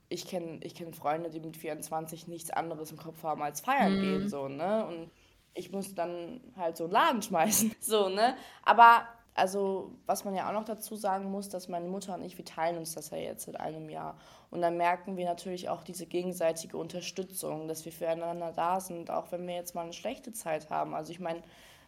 [0.07, 3.97] ich kenne ich kenn Freunde, die mit 24 nichts anderes im Kopf haben als feiern
[3.97, 4.01] mhm.
[4.01, 4.85] gehen, so, ne?
[4.87, 5.11] Und
[5.53, 7.75] ich muss dann halt so einen Laden schmeißen.
[7.79, 8.35] So, ne?
[8.63, 12.37] Aber also was man ja auch noch dazu sagen muss, dass meine Mutter und ich,
[12.37, 14.17] wir teilen uns das ja jetzt seit einem Jahr.
[14.51, 19.31] Und dann merken wir natürlich auch diese gegenseitige Unterstützung, dass wir füreinander da sind, auch
[19.31, 20.93] wenn wir jetzt mal eine schlechte Zeit haben.
[20.93, 21.41] Also ich meine,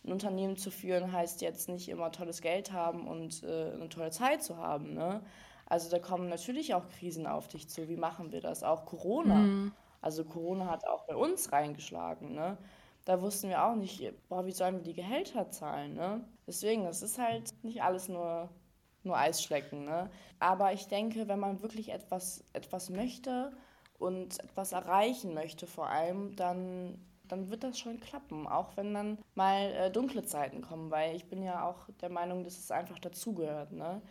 [0.03, 4.11] ein Unternehmen zu führen heißt jetzt nicht immer tolles Geld haben und äh, eine tolle
[4.11, 4.93] Zeit zu haben.
[4.93, 5.21] Ne?
[5.67, 7.87] Also da kommen natürlich auch Krisen auf dich zu.
[7.87, 8.63] Wie machen wir das?
[8.63, 9.35] Auch Corona.
[9.35, 9.71] Mhm.
[10.01, 12.33] Also Corona hat auch bei uns reingeschlagen.
[12.33, 12.57] Ne?
[13.05, 15.95] Da wussten wir auch nicht, boah, wie sollen wir die Gehälter zahlen.
[15.95, 16.23] Ne?
[16.47, 18.49] Deswegen, es ist halt nicht alles nur,
[19.03, 19.85] nur Eisschlecken.
[19.85, 20.09] Ne?
[20.39, 23.51] Aber ich denke, wenn man wirklich etwas, etwas möchte
[23.97, 26.99] und etwas erreichen möchte vor allem, dann
[27.31, 31.25] dann wird das schon klappen, auch wenn dann mal äh, dunkle Zeiten kommen, weil ich
[31.29, 34.01] bin ja auch der Meinung, dass es einfach dazugehört, ne?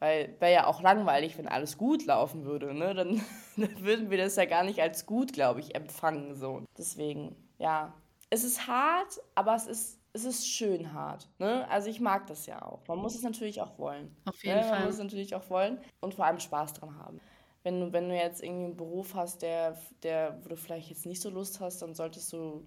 [0.00, 2.94] Weil wäre ja auch langweilig, wenn alles gut laufen würde, ne?
[2.94, 3.20] Dann,
[3.56, 6.62] dann würden wir das ja gar nicht als gut, glaube ich, empfangen, so.
[6.76, 7.92] Deswegen, ja,
[8.30, 11.68] es ist hart, aber es ist, es ist schön hart, ne?
[11.70, 12.86] Also ich mag das ja auch.
[12.88, 14.14] Man muss es natürlich auch wollen.
[14.24, 14.64] Auf jeden ne?
[14.64, 14.78] Fall.
[14.78, 17.20] Man muss es natürlich auch wollen und vor allem Spaß dran haben
[17.62, 21.06] wenn du, wenn du jetzt irgendwie einen Beruf hast, der, der, wo du vielleicht jetzt
[21.06, 22.66] nicht so Lust hast, dann solltest du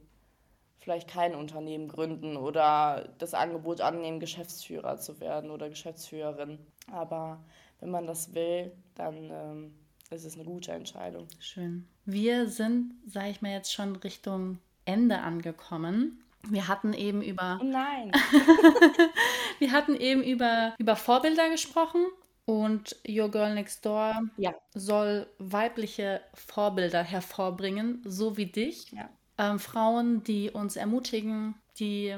[0.78, 6.60] vielleicht kein Unternehmen gründen oder das Angebot annehmen, Geschäftsführer zu werden oder Geschäftsführerin.
[6.92, 7.44] Aber
[7.80, 9.74] wenn man das will, dann ähm,
[10.10, 11.28] ist es eine gute Entscheidung.
[11.40, 11.88] Schön.
[12.06, 16.24] Wir sind, sage ich mal, jetzt schon Richtung Ende angekommen.
[16.48, 17.60] Wir hatten eben über.
[17.62, 18.12] Oh nein!
[19.60, 22.06] wir hatten eben über, über Vorbilder gesprochen
[22.46, 24.54] und Your Girl Next Door ja.
[24.74, 28.92] soll weibliche Vorbilder hervorbringen, so wie dich.
[28.92, 29.10] Ja.
[29.38, 32.16] Ähm, Frauen, die uns ermutigen, die,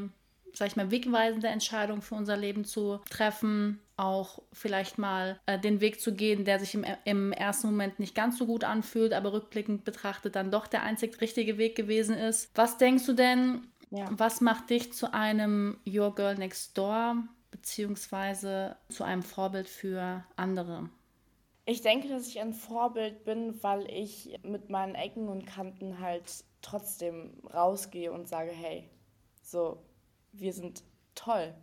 [0.53, 5.81] sag ich mal, wegweisende Entscheidungen für unser Leben zu treffen, auch vielleicht mal äh, den
[5.81, 9.33] Weg zu gehen, der sich im, im ersten Moment nicht ganz so gut anfühlt, aber
[9.33, 12.49] rückblickend betrachtet dann doch der einzig richtige Weg gewesen ist.
[12.55, 14.07] Was denkst du denn, ja.
[14.11, 17.17] was macht dich zu einem Your Girl Next Door?
[17.53, 20.89] beziehungsweise zu einem Vorbild für andere?
[21.65, 26.43] Ich denke, dass ich ein Vorbild bin, weil ich mit meinen Ecken und Kanten halt
[26.61, 28.89] trotzdem rausgehe und sage, hey,
[29.43, 29.77] so,
[30.33, 30.83] wir sind
[31.15, 31.53] toll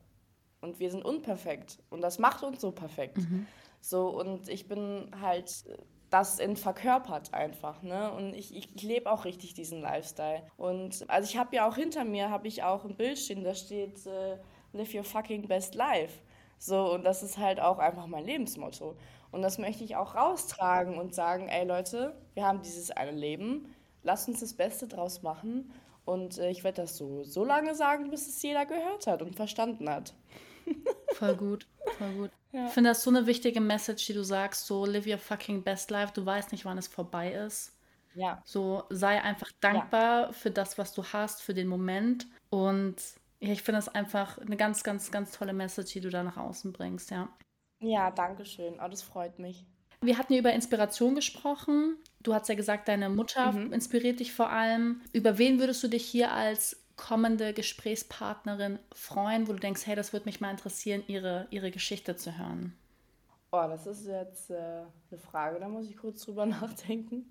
[0.61, 3.18] und wir sind unperfekt und das macht uns so perfekt.
[3.18, 3.47] Mhm.
[3.81, 5.64] So, und ich bin halt
[6.11, 8.12] das in verkörpert einfach, ne?
[8.12, 10.43] Und ich, ich lebe auch richtig diesen Lifestyle.
[10.57, 13.55] Und also ich habe ja auch hinter mir, habe ich auch ein Bild stehen, da
[13.55, 14.37] steht, äh,
[14.73, 16.21] live your fucking best life.
[16.59, 18.97] So, und das ist halt auch einfach mein Lebensmotto.
[19.31, 23.73] Und das möchte ich auch raustragen und sagen, ey Leute, wir haben dieses eine Leben,
[24.03, 25.73] lasst uns das Beste draus machen.
[26.11, 29.37] Und äh, ich werde das so, so lange sagen, bis es jeder gehört hat und
[29.37, 30.13] verstanden hat.
[31.15, 31.67] Voll gut,
[31.99, 32.31] voll gut.
[32.53, 32.67] Ja.
[32.67, 35.91] Ich finde das so eine wichtige Message, die du sagst, so live your fucking best
[35.91, 37.77] life, du weißt nicht, wann es vorbei ist.
[38.15, 38.41] Ja.
[38.45, 40.33] So sei einfach dankbar ja.
[40.33, 42.97] für das, was du hast, für den Moment und
[43.41, 46.37] ja, ich finde das einfach eine ganz, ganz, ganz tolle Message, die du da nach
[46.37, 47.29] außen bringst, ja.
[47.81, 48.79] Ja, danke schön.
[48.81, 49.67] Oh, das freut mich.
[50.01, 51.97] Wir hatten ja über Inspiration gesprochen.
[52.23, 53.73] Du hast ja gesagt, deine Mutter mhm.
[53.73, 55.03] inspiriert dich vor allem.
[55.13, 60.13] Über wen würdest du dich hier als kommende Gesprächspartnerin freuen, wo du denkst, hey, das
[60.13, 62.77] würde mich mal interessieren, ihre, ihre Geschichte zu hören?
[63.53, 64.55] Oh, das ist jetzt äh,
[65.11, 67.27] eine Frage, da muss ich kurz drüber nachdenken.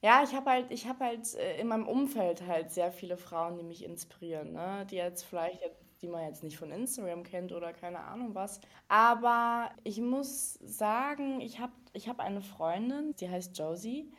[0.00, 3.56] Ja, ich habe halt, ich habe halt äh, in meinem Umfeld halt sehr viele Frauen,
[3.56, 4.86] die mich inspirieren, ne?
[4.90, 5.60] Die jetzt vielleicht,
[6.02, 8.60] die man jetzt nicht von Instagram kennt oder keine Ahnung was.
[8.88, 14.10] Aber ich muss sagen, ich habe ich hab eine Freundin, die heißt Josie.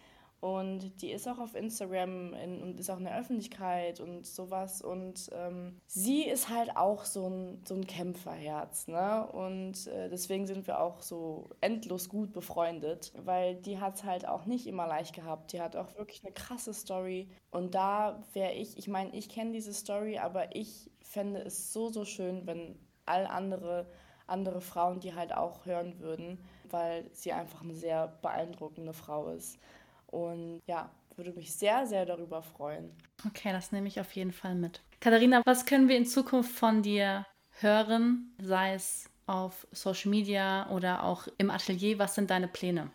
[0.43, 4.81] Und die ist auch auf Instagram in, und ist auch in der Öffentlichkeit und sowas.
[4.81, 8.89] Und ähm, sie ist halt auch so ein, so ein Kämpferherz.
[8.89, 9.25] Ne?
[9.25, 14.27] Und äh, deswegen sind wir auch so endlos gut befreundet, weil die hat es halt
[14.27, 15.53] auch nicht immer leicht gehabt.
[15.53, 17.29] Die hat auch wirklich eine krasse Story.
[17.49, 21.89] Und da wäre ich, ich meine, ich kenne diese Story, aber ich fände es so,
[21.89, 23.85] so schön, wenn all andere,
[24.27, 29.59] andere Frauen die halt auch hören würden, weil sie einfach eine sehr beeindruckende Frau ist.
[30.07, 32.91] Und ja, würde mich sehr, sehr darüber freuen.
[33.27, 34.81] Okay, das nehme ich auf jeden Fall mit.
[34.99, 37.25] Katharina, was können wir in Zukunft von dir
[37.59, 41.99] hören, sei es auf Social Media oder auch im Atelier?
[41.99, 42.89] Was sind deine Pläne?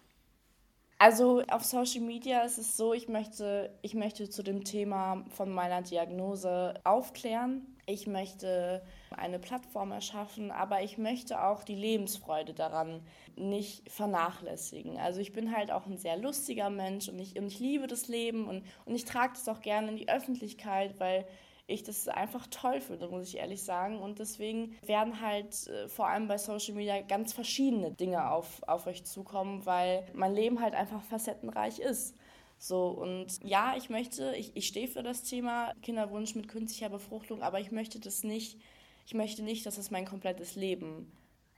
[0.99, 5.51] Also auf Social Media ist es so, ich möchte, ich möchte zu dem Thema von
[5.51, 7.78] meiner Diagnose aufklären.
[7.91, 8.82] Ich möchte
[9.16, 13.01] eine Plattform erschaffen, aber ich möchte auch die Lebensfreude daran
[13.34, 14.99] nicht vernachlässigen.
[14.99, 18.07] Also ich bin halt auch ein sehr lustiger Mensch und ich, und ich liebe das
[18.07, 21.24] Leben und, und ich trage das auch gerne in die Öffentlichkeit, weil
[21.66, 24.01] ich das einfach toll finde, muss ich ehrlich sagen.
[24.01, 28.86] Und deswegen werden halt äh, vor allem bei Social Media ganz verschiedene Dinge auf, auf
[28.86, 32.18] euch zukommen, weil mein Leben halt einfach facettenreich ist.
[32.59, 37.43] So, und ja, ich möchte, ich, ich stehe für das Thema Kinderwunsch mit künstlicher Befruchtung,
[37.43, 38.59] aber ich möchte das nicht,
[39.07, 41.13] ich möchte nicht, dass es mein komplettes Leben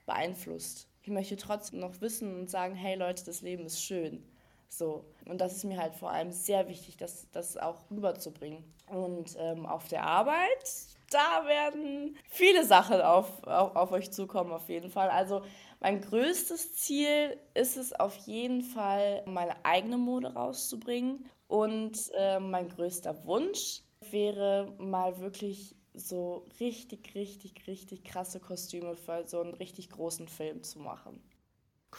[0.05, 0.87] beeinflusst.
[1.01, 4.23] Ich möchte trotzdem noch wissen und sagen, hey Leute, das Leben ist schön.
[4.69, 5.03] So.
[5.25, 8.63] Und das ist mir halt vor allem sehr wichtig, das, das auch rüberzubringen.
[8.87, 10.63] Und ähm, auf der Arbeit,
[11.09, 15.09] da werden viele Sachen auf, auf, auf euch zukommen, auf jeden Fall.
[15.09, 15.41] Also
[15.81, 21.25] mein größtes Ziel ist es auf jeden Fall, meine eigene Mode rauszubringen.
[21.47, 29.27] Und äh, mein größter Wunsch wäre mal wirklich so richtig, richtig, richtig krasse Kostüme für
[29.27, 31.19] so einen richtig großen Film zu machen.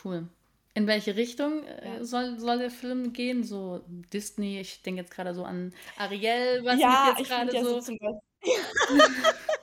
[0.03, 0.29] Cool.
[0.75, 2.05] In welche Richtung äh, ja.
[2.05, 3.43] soll, soll der Film gehen?
[3.43, 7.81] So Disney, ich denke jetzt gerade so an Ariel, was ja, ich jetzt gerade so.
[7.81, 7.93] so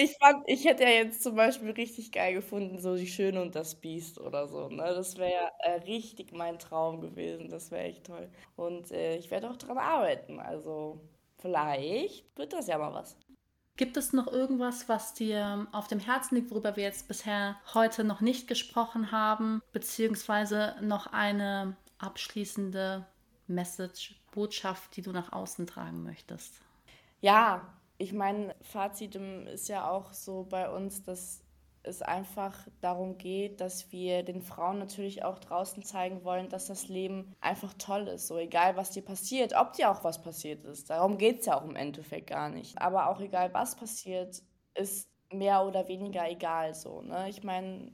[0.00, 3.54] ich fand, ich hätte ja jetzt zum Beispiel richtig geil gefunden, so die Schöne und
[3.54, 4.68] das Biest oder so.
[4.68, 4.82] Ne?
[4.82, 7.50] Das wäre äh, richtig mein Traum gewesen.
[7.50, 8.30] Das wäre echt toll.
[8.56, 10.40] Und äh, ich werde auch dran arbeiten.
[10.40, 11.00] Also
[11.38, 13.18] vielleicht wird das ja mal was.
[13.76, 18.02] Gibt es noch irgendwas, was dir auf dem Herzen liegt, worüber wir jetzt bisher heute
[18.02, 23.06] noch nicht gesprochen haben, beziehungsweise noch eine abschließende
[23.46, 26.60] Message, Botschaft, die du nach außen tragen möchtest?
[27.20, 31.44] Ja, ich meine, Fazit ist ja auch so bei uns, dass
[31.82, 36.88] es einfach darum geht, dass wir den Frauen natürlich auch draußen zeigen wollen, dass das
[36.88, 38.26] Leben einfach toll ist.
[38.26, 40.88] So egal, was dir passiert, ob dir auch was passiert ist.
[40.88, 42.80] Darum geht es ja auch im Endeffekt gar nicht.
[42.80, 44.42] Aber auch egal, was passiert,
[44.74, 47.02] ist mehr oder weniger egal so.
[47.02, 47.28] Ne?
[47.28, 47.92] Ich meine,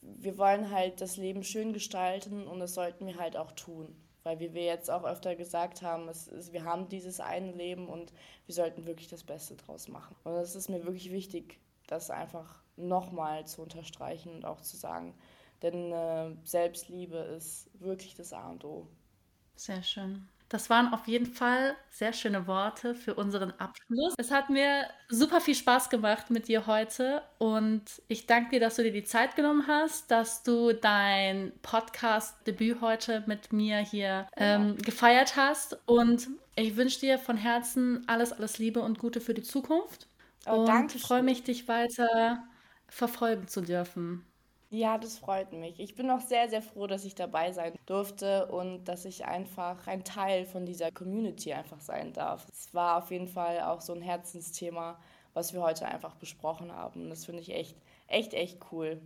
[0.00, 3.96] wir wollen halt das Leben schön gestalten und das sollten wir halt auch tun.
[4.24, 7.88] Weil wie wir jetzt auch öfter gesagt haben, es ist, wir haben dieses eine Leben
[7.88, 8.12] und
[8.46, 10.14] wir sollten wirklich das Beste draus machen.
[10.24, 15.14] Und das ist mir wirklich wichtig, das einfach nochmal zu unterstreichen und auch zu sagen.
[15.62, 18.88] Denn äh, Selbstliebe ist wirklich das A und O.
[19.56, 20.28] Sehr schön.
[20.52, 24.12] Das waren auf jeden Fall sehr schöne Worte für unseren Abschluss.
[24.18, 28.76] Es hat mir super viel Spaß gemacht mit dir heute und ich danke dir, dass
[28.76, 34.76] du dir die Zeit genommen hast, dass du dein Podcast-Debüt heute mit mir hier ähm,
[34.76, 39.42] gefeiert hast und ich wünsche dir von Herzen alles, alles Liebe und Gute für die
[39.42, 40.06] Zukunft.
[40.44, 42.44] Oh, und freue mich, dich weiter
[42.88, 44.26] verfolgen zu dürfen.
[44.72, 45.78] Ja, das freut mich.
[45.78, 49.86] Ich bin auch sehr, sehr froh, dass ich dabei sein durfte und dass ich einfach
[49.86, 52.46] ein Teil von dieser Community einfach sein darf.
[52.50, 54.98] Es war auf jeden Fall auch so ein Herzensthema,
[55.34, 57.10] was wir heute einfach besprochen haben.
[57.10, 58.98] Das finde ich echt, echt, echt cool.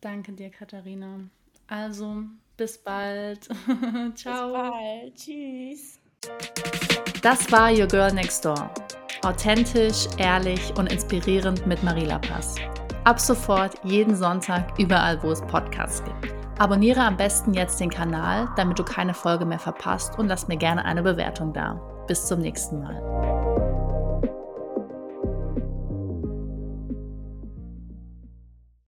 [0.00, 1.18] Danke dir, Katharina.
[1.66, 2.22] Also,
[2.56, 3.48] bis bald.
[4.14, 4.52] Ciao.
[4.52, 5.14] Bis bald.
[5.16, 5.98] Tschüss.
[7.22, 8.72] Das war Your Girl Next Door.
[9.24, 12.54] Authentisch, ehrlich und inspirierend mit Marila Pass.
[13.08, 16.34] Ab sofort jeden Sonntag überall, wo es Podcasts gibt.
[16.58, 20.58] Abonniere am besten jetzt den Kanal, damit du keine Folge mehr verpasst und lass mir
[20.58, 21.80] gerne eine Bewertung da.
[22.06, 23.47] Bis zum nächsten Mal.